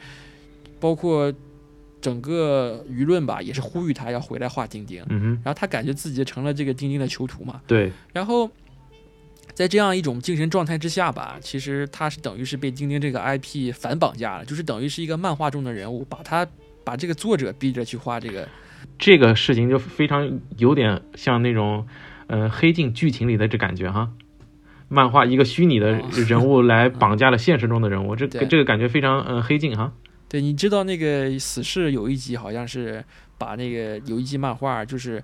[0.78, 1.32] 包括
[2.00, 8.50] 整个舆论吧也是呼吁他要回来画钉钉，嗯哼，然后他感觉自己成了这个钉钉的囚徒嘛，对，然后。
[9.54, 16.46] 在这样一种精神状态之下吧，其实他是等于是被钉钉这个 IP 反绑架了，就是等于是一个漫画中的人物，把他
[16.84, 18.48] 把这个作者逼着去画这个
[19.00, 21.88] 这个事情就非常有点像那种，
[22.28, 24.12] 呃，黑镜剧情里的这感觉哈。
[24.86, 29.92] 漫画一个虚拟的哦人物来绑架了现实中的人物，这 这个感觉非常呃黑镜哈。
[30.28, 33.02] 对，你知道那个死侍有一集好像是
[33.38, 35.22] 把那个有一集漫画就是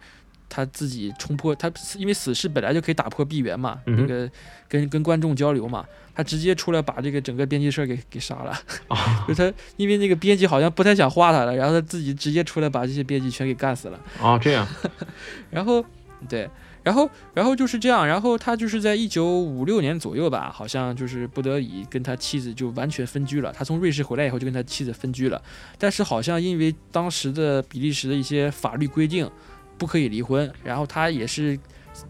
[0.48, 4.30] 他自己冲破他，因为死侍本来就可以打破闭源嘛，嗯那个
[4.68, 8.56] 跟跟观众交流嘛，他直接出来把这个整个编辑社给给杀了。
[8.88, 8.96] 哦
[9.28, 14.00] 就他因为那个编辑好像不太想画他了，然后他自己直接出来把这些编辑全给干死了。
[14.22, 14.66] 啊，这样，
[15.50, 15.84] 然后
[16.28, 16.48] 对，
[16.84, 23.52] 然后然后就是这样，然后他就是在一九五六年左右吧，好像就是不得已跟他妻子就完全分居了。
[23.52, 25.42] 他从瑞士回来以后就跟他妻子分居了，
[25.78, 29.28] 但是好像因为当时的比利时的一些法律规定
[29.78, 31.58] 不可以离婚，然后他也是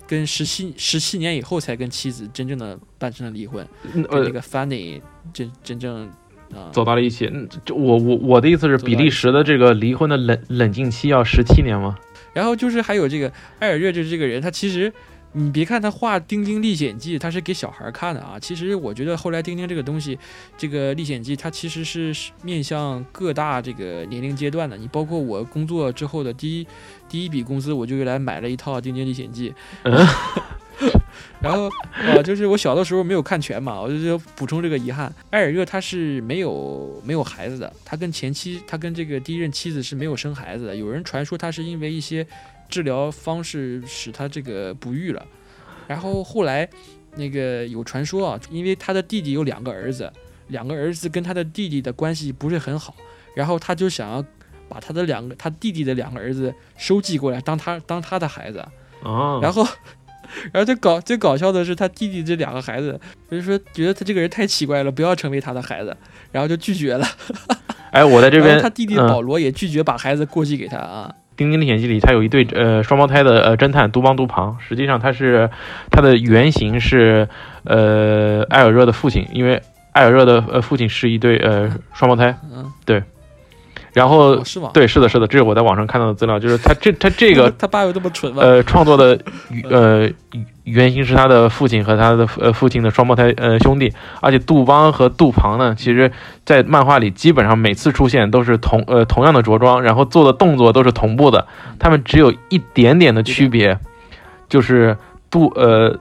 [0.09, 5.01] 跟十七十七年以后才跟妻子真正的办成了离婚，跟那个 Fanny
[5.33, 6.11] 真真正
[6.53, 7.27] 啊、走到了一起。
[7.33, 11.97] 嗯，这我我我的意思是，比利时的这个离婚的冷冷静期要十七年吗？
[12.35, 14.93] 然后就是还有这个艾尔热，就是这个人，他其实
[15.33, 18.39] 你别看他画《丁丁历险记》，他是给小孩看的啊。
[18.39, 20.19] 其实我觉得后来丁丁这个东西，
[20.57, 24.77] 这个历险记，它其实是面向各大这个年龄阶段的。
[24.77, 26.67] 你包括我工作之后的第一
[27.09, 29.55] 第一笔工资，我就来买了一套《丁丁历险记》。
[31.41, 35.13] 然后啊，就是我小的时候没有看全嘛，我就就补充这个遗憾。
[35.31, 40.77] 艾尔热他是没有没有孩子的，他跟前妻，他跟这个第一任妻子是没有生孩子的。
[40.77, 42.27] 有人传说他是因为一些
[42.69, 45.25] 治疗方式使他这个不育了，
[45.87, 46.69] 然后后来
[47.17, 50.11] 那个有传说啊，因为他的弟弟有两个儿子，
[50.49, 52.97] 两个儿子跟他的弟弟的关系不是很好，
[53.37, 54.25] 然后他就想要
[54.69, 58.65] 把他的两个他弟弟的两个儿子收寄过来当他当他的孩子，
[59.03, 59.67] 哦，然后，
[60.53, 62.99] 然后最搞最搞笑的是，他弟弟这两个孩子，
[63.31, 65.97] 就是说觉得他这个人太奇怪了，不要成为他的孩子，
[66.33, 67.07] 然后就拒绝了。
[67.93, 71.11] 哎，我在这边他弟弟嗯保罗也拒绝把孩子过继给他啊。
[71.37, 75.51] 《丁丁历险记》里，他有一对呃双胞胎的呃侦探杜邦杜庞，实际上他是
[75.91, 77.29] 他的原型是
[77.65, 82.73] 呃艾尔热的父亲，因为艾尔热的呃父亲是一对呃双胞胎，嗯，
[83.95, 84.71] 然后哦是吗？
[84.75, 88.43] 对，是的，是的，这是我在网上看到的资料，就是他这他这个 他爸有这么蠢吗？
[88.43, 89.19] 呃创作的
[89.71, 90.11] 呃
[90.65, 96.11] 原型是他的父亲和他的呃父亲的双胞胎呃兄弟，而且杜邦和杜庞呢，其实
[96.45, 101.47] 在漫画里基本上每次出现都是同呃同样的着装，然后做的动作都是同步的，
[101.79, 103.79] 他们只有一点点的区别，
[104.49, 104.97] 就是
[105.31, 105.99] 杜呃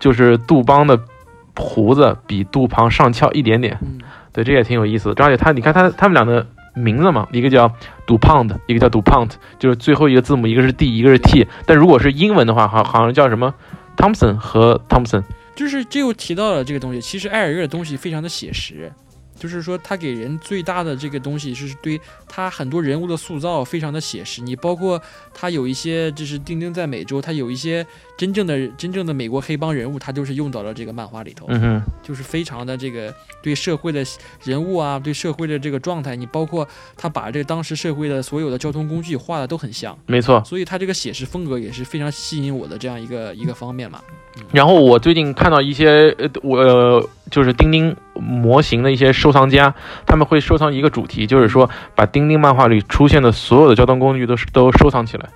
[0.00, 0.98] 就是杜邦的
[1.56, 3.98] 胡子比杜庞上翘一点点，嗯，
[4.32, 5.24] 对，这也挺有意思的。
[5.24, 7.72] 而且他，你看他他们俩的名字嘛，一个叫
[8.06, 11.46] Dupont，一个叫 Dupont，就是最后一个字母一个是 D，一个是 T。
[11.66, 13.54] 但如果是英文的话，好好像叫什么
[13.96, 15.22] Thompson 和 Thompson。
[15.54, 17.00] 就是这又提到了这个东西。
[17.00, 18.92] 其实艾尔热的东西非常的写实，
[19.38, 24.42] 就是说他给人最大的这个东西是对他很多人物的塑造非常的写实。
[24.42, 25.00] 你包括
[25.32, 31.46] 他有一些就是丁丁在美洲，他有一些真正的真正的美国黑帮人物，他就是用到了这个漫画里头。
[31.48, 34.04] 嗯哼，就是非常的这个对社会的
[34.44, 40.42] 人物啊，对社会的这个状态，你包括他把这个当时社会的所有的交通工具画的都很像，没错。
[40.44, 44.00] 所以他这个写实风格也是非常吸引我的这样一个一个方面嘛。
[44.52, 49.74] 然后我最近看到一些呃，我、呃就是钉钉模型的一些收藏家，
[50.06, 55.28] 他们会收藏一个主题，就是说把钉钉漫画里出现的所有的交通工具都是都收藏起来。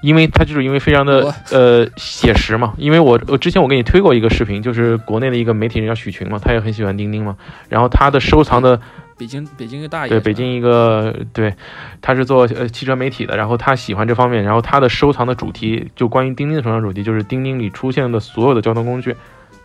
[0.00, 7.36] 因为它就是因为非常的呃写实嘛，因为我我之前我给你推过一个视频，就是国内的一个媒体人叫许群嘛，他也很喜欢钉钉嘛，
[7.68, 8.80] 然后他的收藏的
[9.18, 11.52] 北京北京一个大爷，对，北京一个对，
[12.00, 19.16] 他是做呃汽车媒体的，然后他喜欢这方面，然后他的收藏的主题就关于钉钉的收藏主题就是钉钉里出现的所有的交通工具，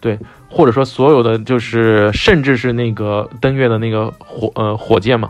[0.02, 0.18] 对，
[0.50, 5.30] 或者说所有的就是甚至是那个登月的那个火呃火箭嘛。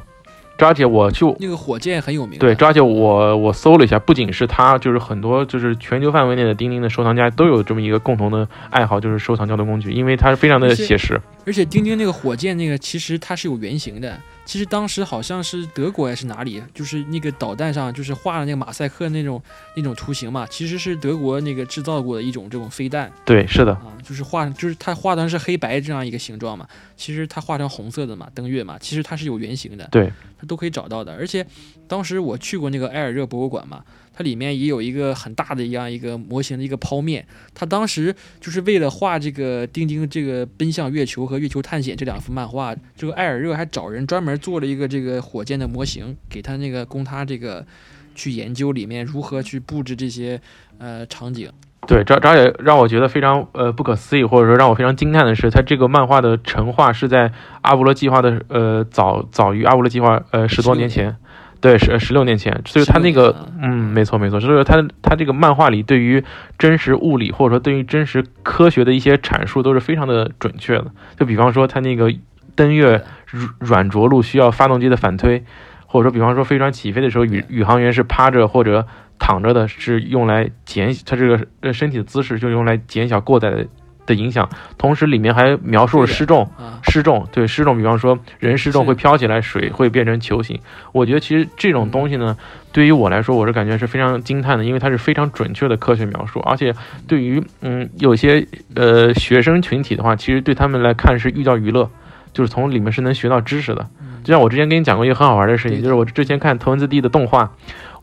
[0.58, 2.40] 抓姐，我就那个火箭很有名的。
[2.40, 11.20] 对抓姐，我我搜了一下，不仅是他，就是很多就是全球范围内的钉钉的收藏家都有这么一个共同的爱好，就是收藏交通工具，因为它非常的写实。
[11.46, 19.42] 而且钉钉那个火箭那个其实它是有原型的，其实当时好像是德国还是哪里，就是那个导弹上就是画了那个马赛克那种
[19.76, 23.12] 那种图形嘛，其实是德国那个制造过的一种这种飞弹。
[23.26, 31.14] 对，是的，啊，就是画就是它画的是黑白这样一个形状嘛，其实它画成红色的嘛，登月嘛，其实它是有原型的，对，它都可以找到的。
[31.14, 31.46] 而且
[31.88, 37.26] 当时我去过那个埃尔热博物馆嘛，它里面也有一个很大的一样一个模型的一个剖面。
[37.54, 47.66] 他当时就是为了画这个丁丁这个奔向月球和月球探险这两幅漫画，这个艾尔热还找人专门做了一个这个火箭的模型，给他那个供他这个
[48.14, 50.40] 去研究里面如何去布置这些
[50.78, 51.50] 呃场景。
[51.86, 61.18] 对，这这也让我觉得非常呃不可思议，或者说让我非常惊叹的是，它这个漫画的成画是在阿波罗计划的呃早早于阿波罗计划呃十多年前，
[61.64, 66.22] 对，十十六年前，所以他那个嗯，没错没错，所以说它它这个漫画里对于
[66.60, 70.88] 真实物理或者说对于真实科学的一些阐述都是非常的准确的。
[71.18, 72.14] 就比方说他那个
[72.54, 75.46] 登月软软着陆需要发动机的反推，
[75.88, 78.86] 或者说比方说飞船起飞的时候，宇宇航员是趴着或者
[79.18, 83.66] 躺着的，是用来减它这个呃身体的姿势就是用来减小过载的
[84.06, 84.50] 的影响。
[84.78, 86.44] 同时里面还描述了失重。
[86.58, 90.60] 啊，失重，对失重，比方说人失重会飘起来，水会变成球形。
[90.92, 92.38] 我觉得其实这种东西呢，
[92.72, 96.74] 对于我来说，我是感觉是非常惊叹的，因为它是非常准确的科学描述，而且
[97.08, 98.46] 对于嗯有些
[98.76, 101.90] 呃学生群体的话，其实对他们来看是寓教于乐，
[102.34, 103.88] 就是从里面是能学到知识的。
[104.24, 107.52] 就像我之前跟你讲过一个很好玩的事情，就是我之前看头文字 D 的动画，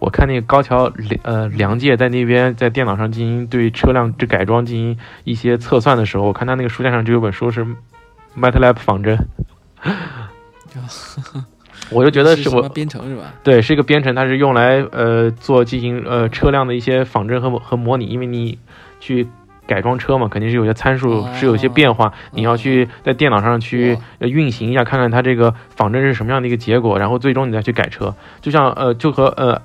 [0.01, 7.65] 我看那个高桥良呃梁介在那边在电脑上进行对车辆这改装进行一些测算的时候，我看他那个书架上就有本书是
[8.37, 9.17] MATLAB 仿真，
[11.93, 13.35] 我就觉得是我编程是吧？
[13.45, 18.59] 对是一个编程，它是用来呃做进行呃车辆的一些仿真和和模拟，因为你
[18.99, 19.29] 去。
[19.67, 28.13] 改装车嘛，肯定是有些参数哦是有一些变化，你要去在电脑上去运行一下，看看它这个仿真是什么样的一个结果，然后最终你再去改车。
[28.41, 29.63] 就像呃，就和呃，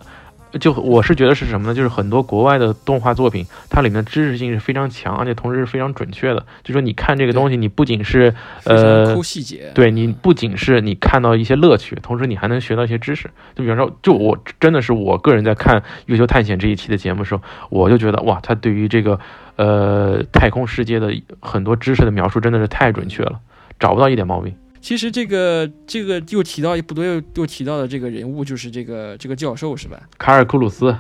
[0.60, 1.74] 就我是觉得是什么呢？
[1.74, 6.46] 就是很多国外的动画作品，它里面的知识性是非常强，而且同时是非常准确的。
[6.64, 8.34] 就说你看这个东西，你不仅是
[8.64, 9.72] 呃抠细节。
[9.76, 13.30] 对你不仅是你看到一些乐趣，同时你还能学到一些知识。
[13.56, 19.20] 就比方说，就我真的是我个人在看《月球探险》这一期的节目的时候，我就觉得哇，他对于这个
[19.58, 23.40] 呃太空世界的很多知识的描述真的是太准确了，
[23.80, 24.56] 找不到一点毛病。
[24.86, 30.00] 其实这个这个又提到不对，又又提到的这个人物就是这个这个教授是吧？
[30.20, 30.96] 卡尔库鲁斯，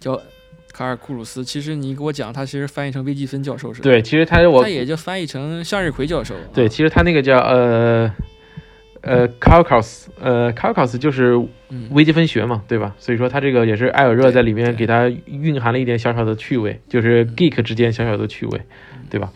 [0.00, 0.18] 叫
[0.72, 1.44] 卡尔库鲁斯。
[1.44, 3.82] 其实你给我讲，他其实翻译成微积分教授是吧？
[3.82, 6.34] 对，，其实他我他也就翻译成向日葵教授。
[6.54, 8.10] 对，啊其实他那个叫呃
[9.02, 11.34] 呃 calculus，呃 calculus 就是
[11.68, 12.94] 嗯，微积分学嘛，对吧？
[12.98, 18.62] 所以说他这个也是艾尔热在里面给他蕴含了一点小小的趣味，就是嗯 geek 之间小小的趣味，
[19.10, 19.30] 对吧？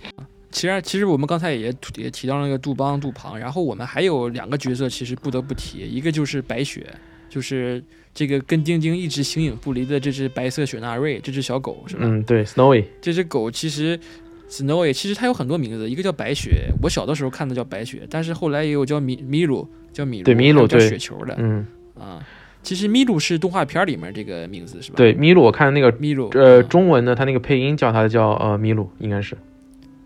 [0.53, 6.87] 其实其实我们刚才也也提到了那个杜邦、杜庞，然后我们还有两个角色，其实不得不提，一个就是白雪，
[7.29, 7.83] 就是
[8.15, 12.03] 这个跟丁丁一直形影不离的这只白色雪纳瑞，这只小狗是吧？
[12.05, 13.99] 嗯，对，Snowy，这只狗其实
[14.49, 21.67] Snowy 其实它有很多名字，一个叫白雪，我小的时候看的叫白雪，但是后来也有叫米米鲁，叫米鲁，对米鲁叫对雪球的嗯，
[21.99, 22.23] 啊。
[22.63, 29.37] 其实米鲁是动画片里面这个名字是吧？，对，米鲁，我看那个米鲁，呃啊中文的它那个配音叫它叫呃米鲁，应该是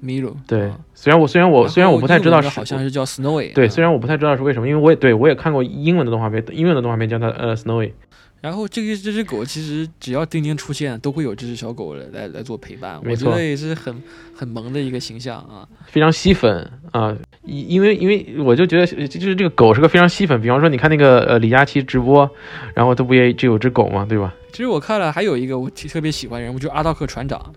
[0.07, 0.79] 米鲁，对啊。
[0.95, 7.93] 虽然我虽然我虽然我不太知道是好像是叫 Snowy，对，啊虽然我不太知道是为什么，因为我也对我也看过英文的动画片，英文的动画片叫它呃 Snowy，
[8.41, 14.03] 然后这个这只狗其实只要丁丁出现，都会有这只小狗来来来做陪伴，没错我觉得也是很
[14.35, 15.69] 很萌的一个形象啊。
[15.87, 22.29] 非常吸粉啊，因因为因为我就觉得呃就是这个狗是个非常吸粉，比方说你看那个呃李佳琦直播，
[22.75, 24.33] 然后他不也就有只狗嘛，对吧？
[24.53, 27.53] 其实我看了还有一个我特特别喜欢人物，就是阿道克船长。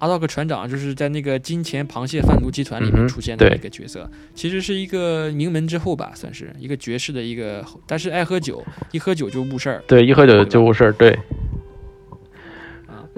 [0.00, 11.22] 阿道克船长就是在那个金钱螃蟹贩毒集团里面出现的一个角色，其实是一个名门之后吧，算是一个爵士的一个，但是爱喝酒，一喝酒就误事儿对，一喝酒就误事儿，对啊。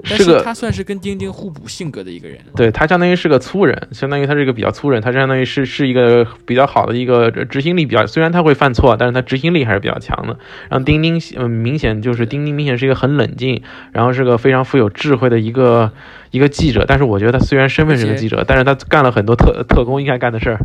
[0.03, 2.37] 但是是个他算是跟丁丁互补性格的一个人。
[2.55, 10.37] 对，他相当于是个粗人，相当于他是一个比较粗人，他相当于是是一个比较好的一个执行力比较，虽然他会犯错，但是他执行力还是比较强的。
[10.69, 15.91] 然后丁丁嗯、明显就是丁丁明显是一个很冷静，然后是个非常富有智慧的一个
[16.31, 20.59] 一个记者，但是我觉得他虽然身份是个记者，但是他干了很多特特工应该干的事儿。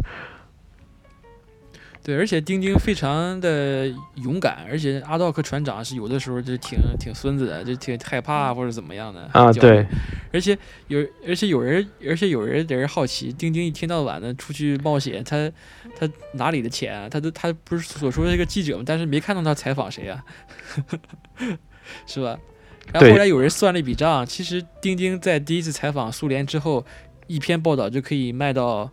[2.08, 9.86] 对，而且丁丁非常的勇敢，而且阿道克船长是有的时候就挺挺孙子的，就挺害怕或者怎么样的啊，对，
[10.32, 10.56] 而且
[10.86, 15.52] 有，而且有人，而且有人有人好奇，丁丁一天到晚的出去冒险，他
[15.98, 17.06] 他哪里的钱啊？
[17.10, 18.82] 他都他不是所说的这个记者吗？
[18.86, 20.24] 但是没看到他采访谁啊，
[22.08, 22.38] 是吧？
[22.90, 26.86] 然后后来有人算了一笔账，其实丁丁在第一次采访苏联之后，
[27.26, 28.90] 一篇报道就可以卖到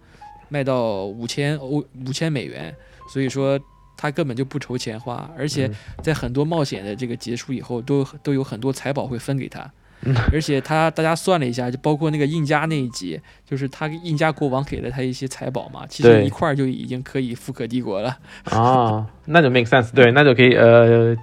[0.49, 2.75] 卖到五千欧五千美元，
[3.07, 3.59] 所以说
[3.97, 9.61] 他根本就不愁钱花，而且嗯在很多冒险的这个结束以后，都都有很多财宝会分给他。
[10.07, 18.15] 嗯而且他大家算了一下，就包括那个印加那一集，就是他印加国王给了他一些财宝嘛，其实一块儿就已经可以富可敌国了。
[18.43, 21.15] 啊，那就 make sense，对，那就可以呃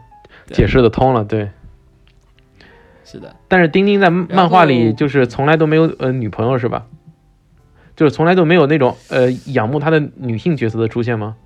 [0.49, 1.49] 解释的通了，对。
[3.05, 6.87] 是的，但是丁丁在漫画里就是从来都没有呃女朋友是吧？
[7.95, 11.37] 就是从来都没有那种呃仰慕他的女性角色的出现吗？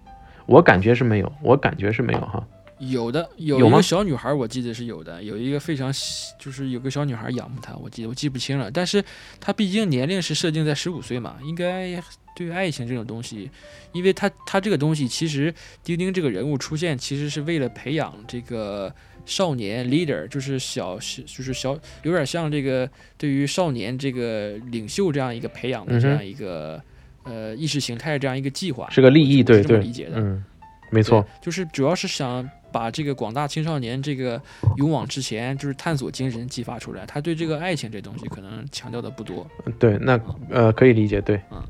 [0.47, 2.47] 我感觉是没有，我感觉是没有哈。
[2.78, 5.90] 有的有一个小女孩，我记得是有的，有一个非常
[6.38, 9.03] 就是有个小女孩仰慕他，我记得我记不清了，但是
[9.40, 11.99] 他毕竟年龄是设定在十五岁嘛，应该
[12.36, 13.51] 对于爱情这种东西，
[13.92, 18.94] 因为他他这个东西其实丁丁这个人物出现，其实是为了培养这个
[19.24, 21.72] 少年 leader，就是小就是小
[22.03, 22.86] 有点像这个
[23.16, 26.78] 对于少年这个领袖这样一个培养的这样一个、
[27.27, 30.12] 呃意识形态这样一个计划，是个利益，对对这么理解，的。
[30.16, 30.43] 嗯，
[30.91, 34.41] 没错，，就是主要是想把这个广大青少年这个
[34.77, 37.05] 勇往直前，就是探索精神激发出来。
[37.05, 39.47] 他对这个爱情这东西可能强调的不多，
[39.79, 40.18] 对，那
[40.51, 41.62] 呃可以理解，对，嗯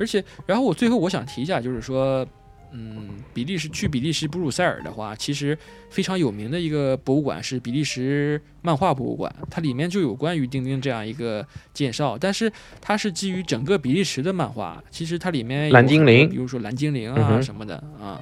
[0.00, 2.24] 而且，然后我最后我想提一下，就是说，
[2.72, 5.56] 嗯，比利时去比利时布鲁塞尔的话，其实
[5.90, 18.20] 非常有名的一个博物馆是比利时漫画博物馆，它里面就有关于丁丁这样一个介绍，但是它是基于整个比利时的漫画，其实它里面有蓝精灵比如说蓝精灵啊嗯什么的啊。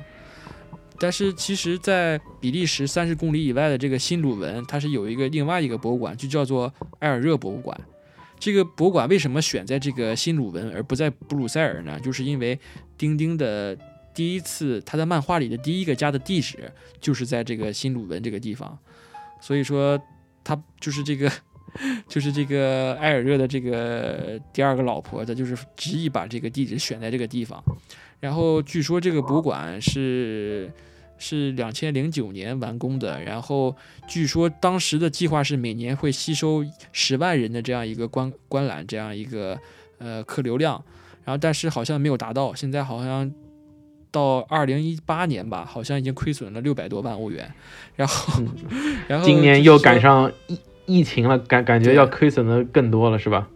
[0.98, 7.78] 但是其实，在比利时三十公里以外的这个新鲁文，它是有一个另外一个博物馆，就叫做埃尔热博物馆。
[8.38, 12.00] 这个博物馆为什么选在这个新鲁文而不在布鲁塞尔呢？
[12.00, 12.58] 就是因为
[12.96, 13.76] 丁丁的
[14.16, 18.76] 第一次他在漫画里的第一个家的地址就是在这个新鲁文这个地方，
[19.42, 20.00] 所以说
[20.42, 21.30] 他就是这个
[22.08, 27.62] 就是这个埃尔热的这个第二个老婆，她就是执意把这个地址选在这个地方。
[28.18, 30.72] 然后据说这个博物馆是
[31.18, 33.76] 是两千零九年完工的，然后
[34.08, 39.58] 据说当时的计划是每年会吸收十万人的这样一个观观览这样一个
[39.98, 40.82] 呃客流量，
[41.24, 43.30] 然后但是好像没有达到，现在好像
[44.10, 47.52] 到二零一八年吧，好像已经亏损了六百多万欧元，
[47.94, 48.42] 然后、
[49.08, 53.48] 然后今年又赶上疫疫情了，感感觉要亏损的更多了，是吧？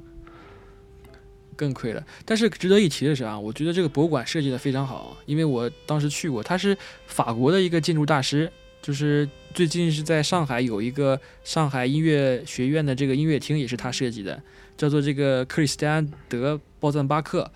[1.56, 2.02] 更亏了。
[2.24, 6.76] 但是值得一提的是啊，我觉得这个博物馆设计的非常好，因为我当时去过，他是
[7.06, 14.42] 法国的一个建筑大师，就是最近是在上海有一个上海音乐学院的这个音乐厅也是他设计的，
[14.76, 17.50] 叫做这个克里斯蒂安德鲍赞巴克。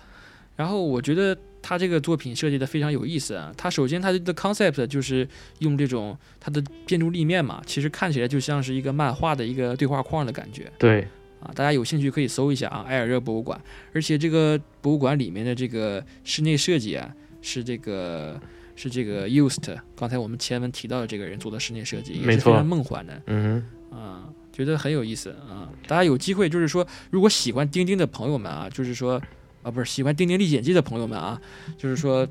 [0.55, 1.35] 然后我觉得
[1.67, 5.27] 他这个作品设计的非常有意思啊，他首先他的 concept 就是
[5.59, 10.71] 用这种它的建筑立面嘛，其实看起来就像是一个漫画的一个对话框的感觉。
[10.77, 11.01] 对，
[11.39, 13.59] 啊，大家有兴趣可以搜一下啊，埃尔热博物馆。
[13.95, 17.11] 而且这个博物馆里面的这个室内设计啊，
[17.41, 18.39] 是这个
[18.75, 25.67] 是这个 Used，刚才我们前文提到的这个人做的室内设计，也没错是非常梦幻的嗯啊，觉得很有意思啊。
[25.87, 29.19] 大家有机会就是说，如果喜欢钉钉的朋友们啊，就是说
[29.65, 31.41] 啊，不是喜欢《丁丁历险记》的朋友们啊，
[31.77, 32.27] 就是说。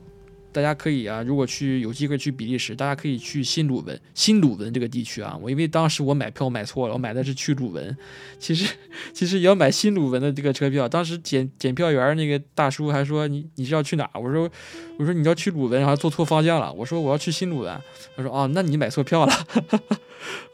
[0.54, 5.36] 大家可以啊，如果去有机会去比利时，大家可以去新鲁文、新鲁文这个地区啊。
[5.42, 7.96] 我因为当时我买票买错了，我买的是去鲁文，
[8.38, 8.72] 其实
[9.12, 10.88] 其实也要买新鲁文的这个车票。
[10.88, 14.08] 当时检检票员那个大叔还说你你是要去哪？
[14.14, 14.48] 我说
[14.96, 16.72] 我说你要去鲁文，然后坐错方向了。
[16.72, 17.76] 我说我要去新鲁文。
[18.16, 19.32] 他说哦，那你买错票了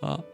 [0.01, 0.19] 啊。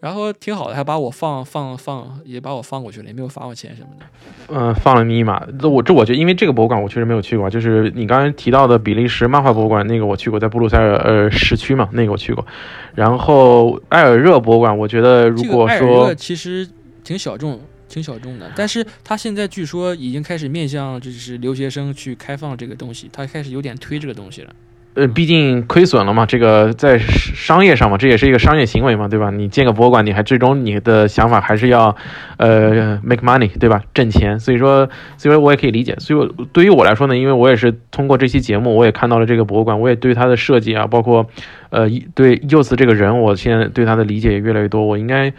[0.00, 4.06] 然后挺好的，还把我放放放，也把我放过去了，也没有罚我钱什么的。
[4.48, 5.44] 嗯、放了密码。
[5.58, 12.46] 这我这我觉得，因为这个博物馆我确实没有去过，就是你刚才提到的比利时漫画博物馆，那个我去过，在布鲁塞尔呃市区嘛，那个我去过。
[12.94, 16.68] 然后埃尔热博物馆，我觉得如果说其实
[17.02, 24.54] 挺小众，挺小众的，但是他现在据说已经开始面向就是留学生去开放这个东西，他开始有点推这个东西了。
[24.94, 29.30] 呃，毕竟亏损了嘛，这个在商业上嘛，这也是一个商业行为嘛，对吧？
[29.30, 31.94] 你建个博物馆，你还最终你的想法还是要，
[32.36, 33.80] 呃，make money，对吧？
[33.94, 34.40] 挣钱。
[34.40, 35.94] 所以说，所以说我也可以理解。
[35.98, 41.26] 所以我对于我来说呢，因为我也是通过这期节目，我也看到了这个博物馆，我也对它的设计啊，包括，
[41.70, 44.84] 呃，对柚子这个人，我现在对他的理解也越来越多。
[44.84, 45.32] 我应该。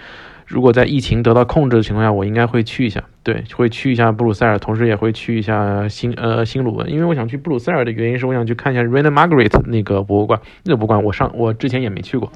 [0.49, 12.31] 如果在疫情得到控制的情况下，我应该会去一下，对，会去一下布鲁塞尔，同时也会去一下新呃新鲁文，因为我想去布鲁塞尔的原因是我想去看一下 Reina Margaret 那个博物馆，那个博物馆我上我之前也没去过，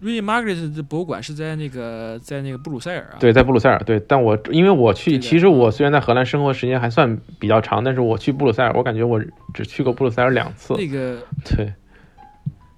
[0.00, 3.20] 瑞丽 Margaret 的博物馆是在那个在那个布鲁塞尔啊。
[3.20, 9.20] 对，在布鲁塞尔，对，但我因为我去，其实我虽然在荷兰生活时间还算比较长，但是我去布鲁塞尔，我感觉我
[9.52, 11.70] 只去过布鲁塞尔两次，那个对，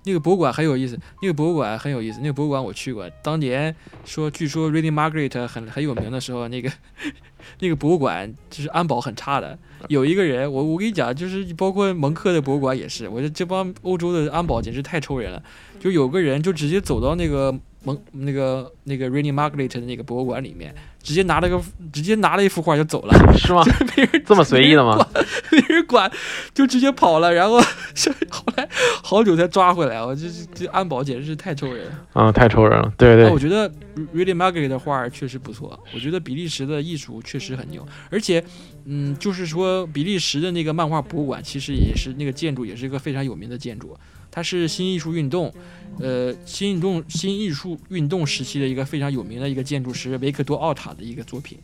[0.04, 3.08] 那个博物馆很有意思，那个博物馆很有意思，那个博物馆我去过。
[3.22, 3.74] 当年
[4.04, 6.70] 说，据说 Reading Margaret 很很有名的时候，那个
[7.60, 9.58] 那个博物馆就是安保很差的。
[9.88, 15.42] 有一个人，我我跟你讲，就是包括蒙克的博物馆也是，我觉得这帮欧洲的安保简直太抽人了。
[15.78, 17.52] 就有个人就直接走到那个
[17.84, 21.60] 蒙那个那个 Rainy Margaret 的那个博物馆里面，直接拿了个
[21.92, 23.62] 直接拿了一幅画就走了，是吗？
[23.96, 25.06] 没人这么随意的吗？
[25.50, 26.10] 没 人管，
[26.54, 27.60] 就直接跑了，然后
[28.30, 28.68] 后来
[29.02, 31.92] 好久才抓回来，我这这安保简直是太抽人了。
[32.12, 32.92] 啊、太抽人了。
[32.96, 33.68] 对哎，对我，觉得
[34.14, 38.42] Really Margaret 的画确实不错，我觉得比利时的艺术确实很牛，而且，
[38.84, 43.96] 嗯，就是说比利时的那个漫画博物馆，其实也是那个建筑也是一个非常有名的建筑，
[44.32, 45.54] 它是新艺术运动，
[46.00, 51.58] 呃，新运动新艺术运动时期的一个非常有名的一个建筑师维克多奥塔的一个作品。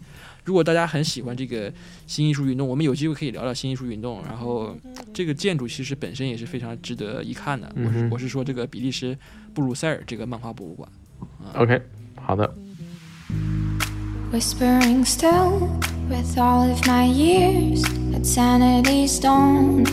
[0.44, 1.72] 如果大家很喜欢这个
[2.06, 4.22] 新艺术运动，我们有机会可以聊聊新艺术运动。
[4.24, 4.76] 然后
[5.12, 7.70] 这个建筑其实本身也是非常值得一看的。
[7.76, 9.16] 我是我是说这个比利时
[9.52, 10.88] 布鲁塞尔这个漫画博物馆。
[11.54, 11.80] OK，
[12.16, 12.54] 好的。
[14.30, 15.68] Whispering still
[16.08, 17.82] with all of my years
[18.14, 19.84] at sanity's dawn.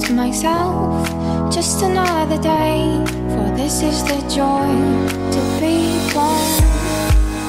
[0.00, 1.08] To myself,
[1.52, 4.68] just another day, for this is the joy
[5.32, 6.60] to be born.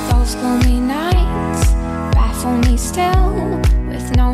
[0.09, 1.73] Those gloomy nights
[2.15, 4.33] baffle me still with no.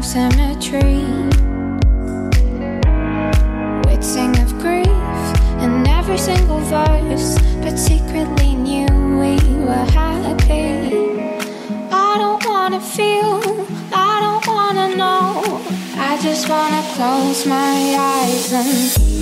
[17.04, 19.12] Close my eyes and.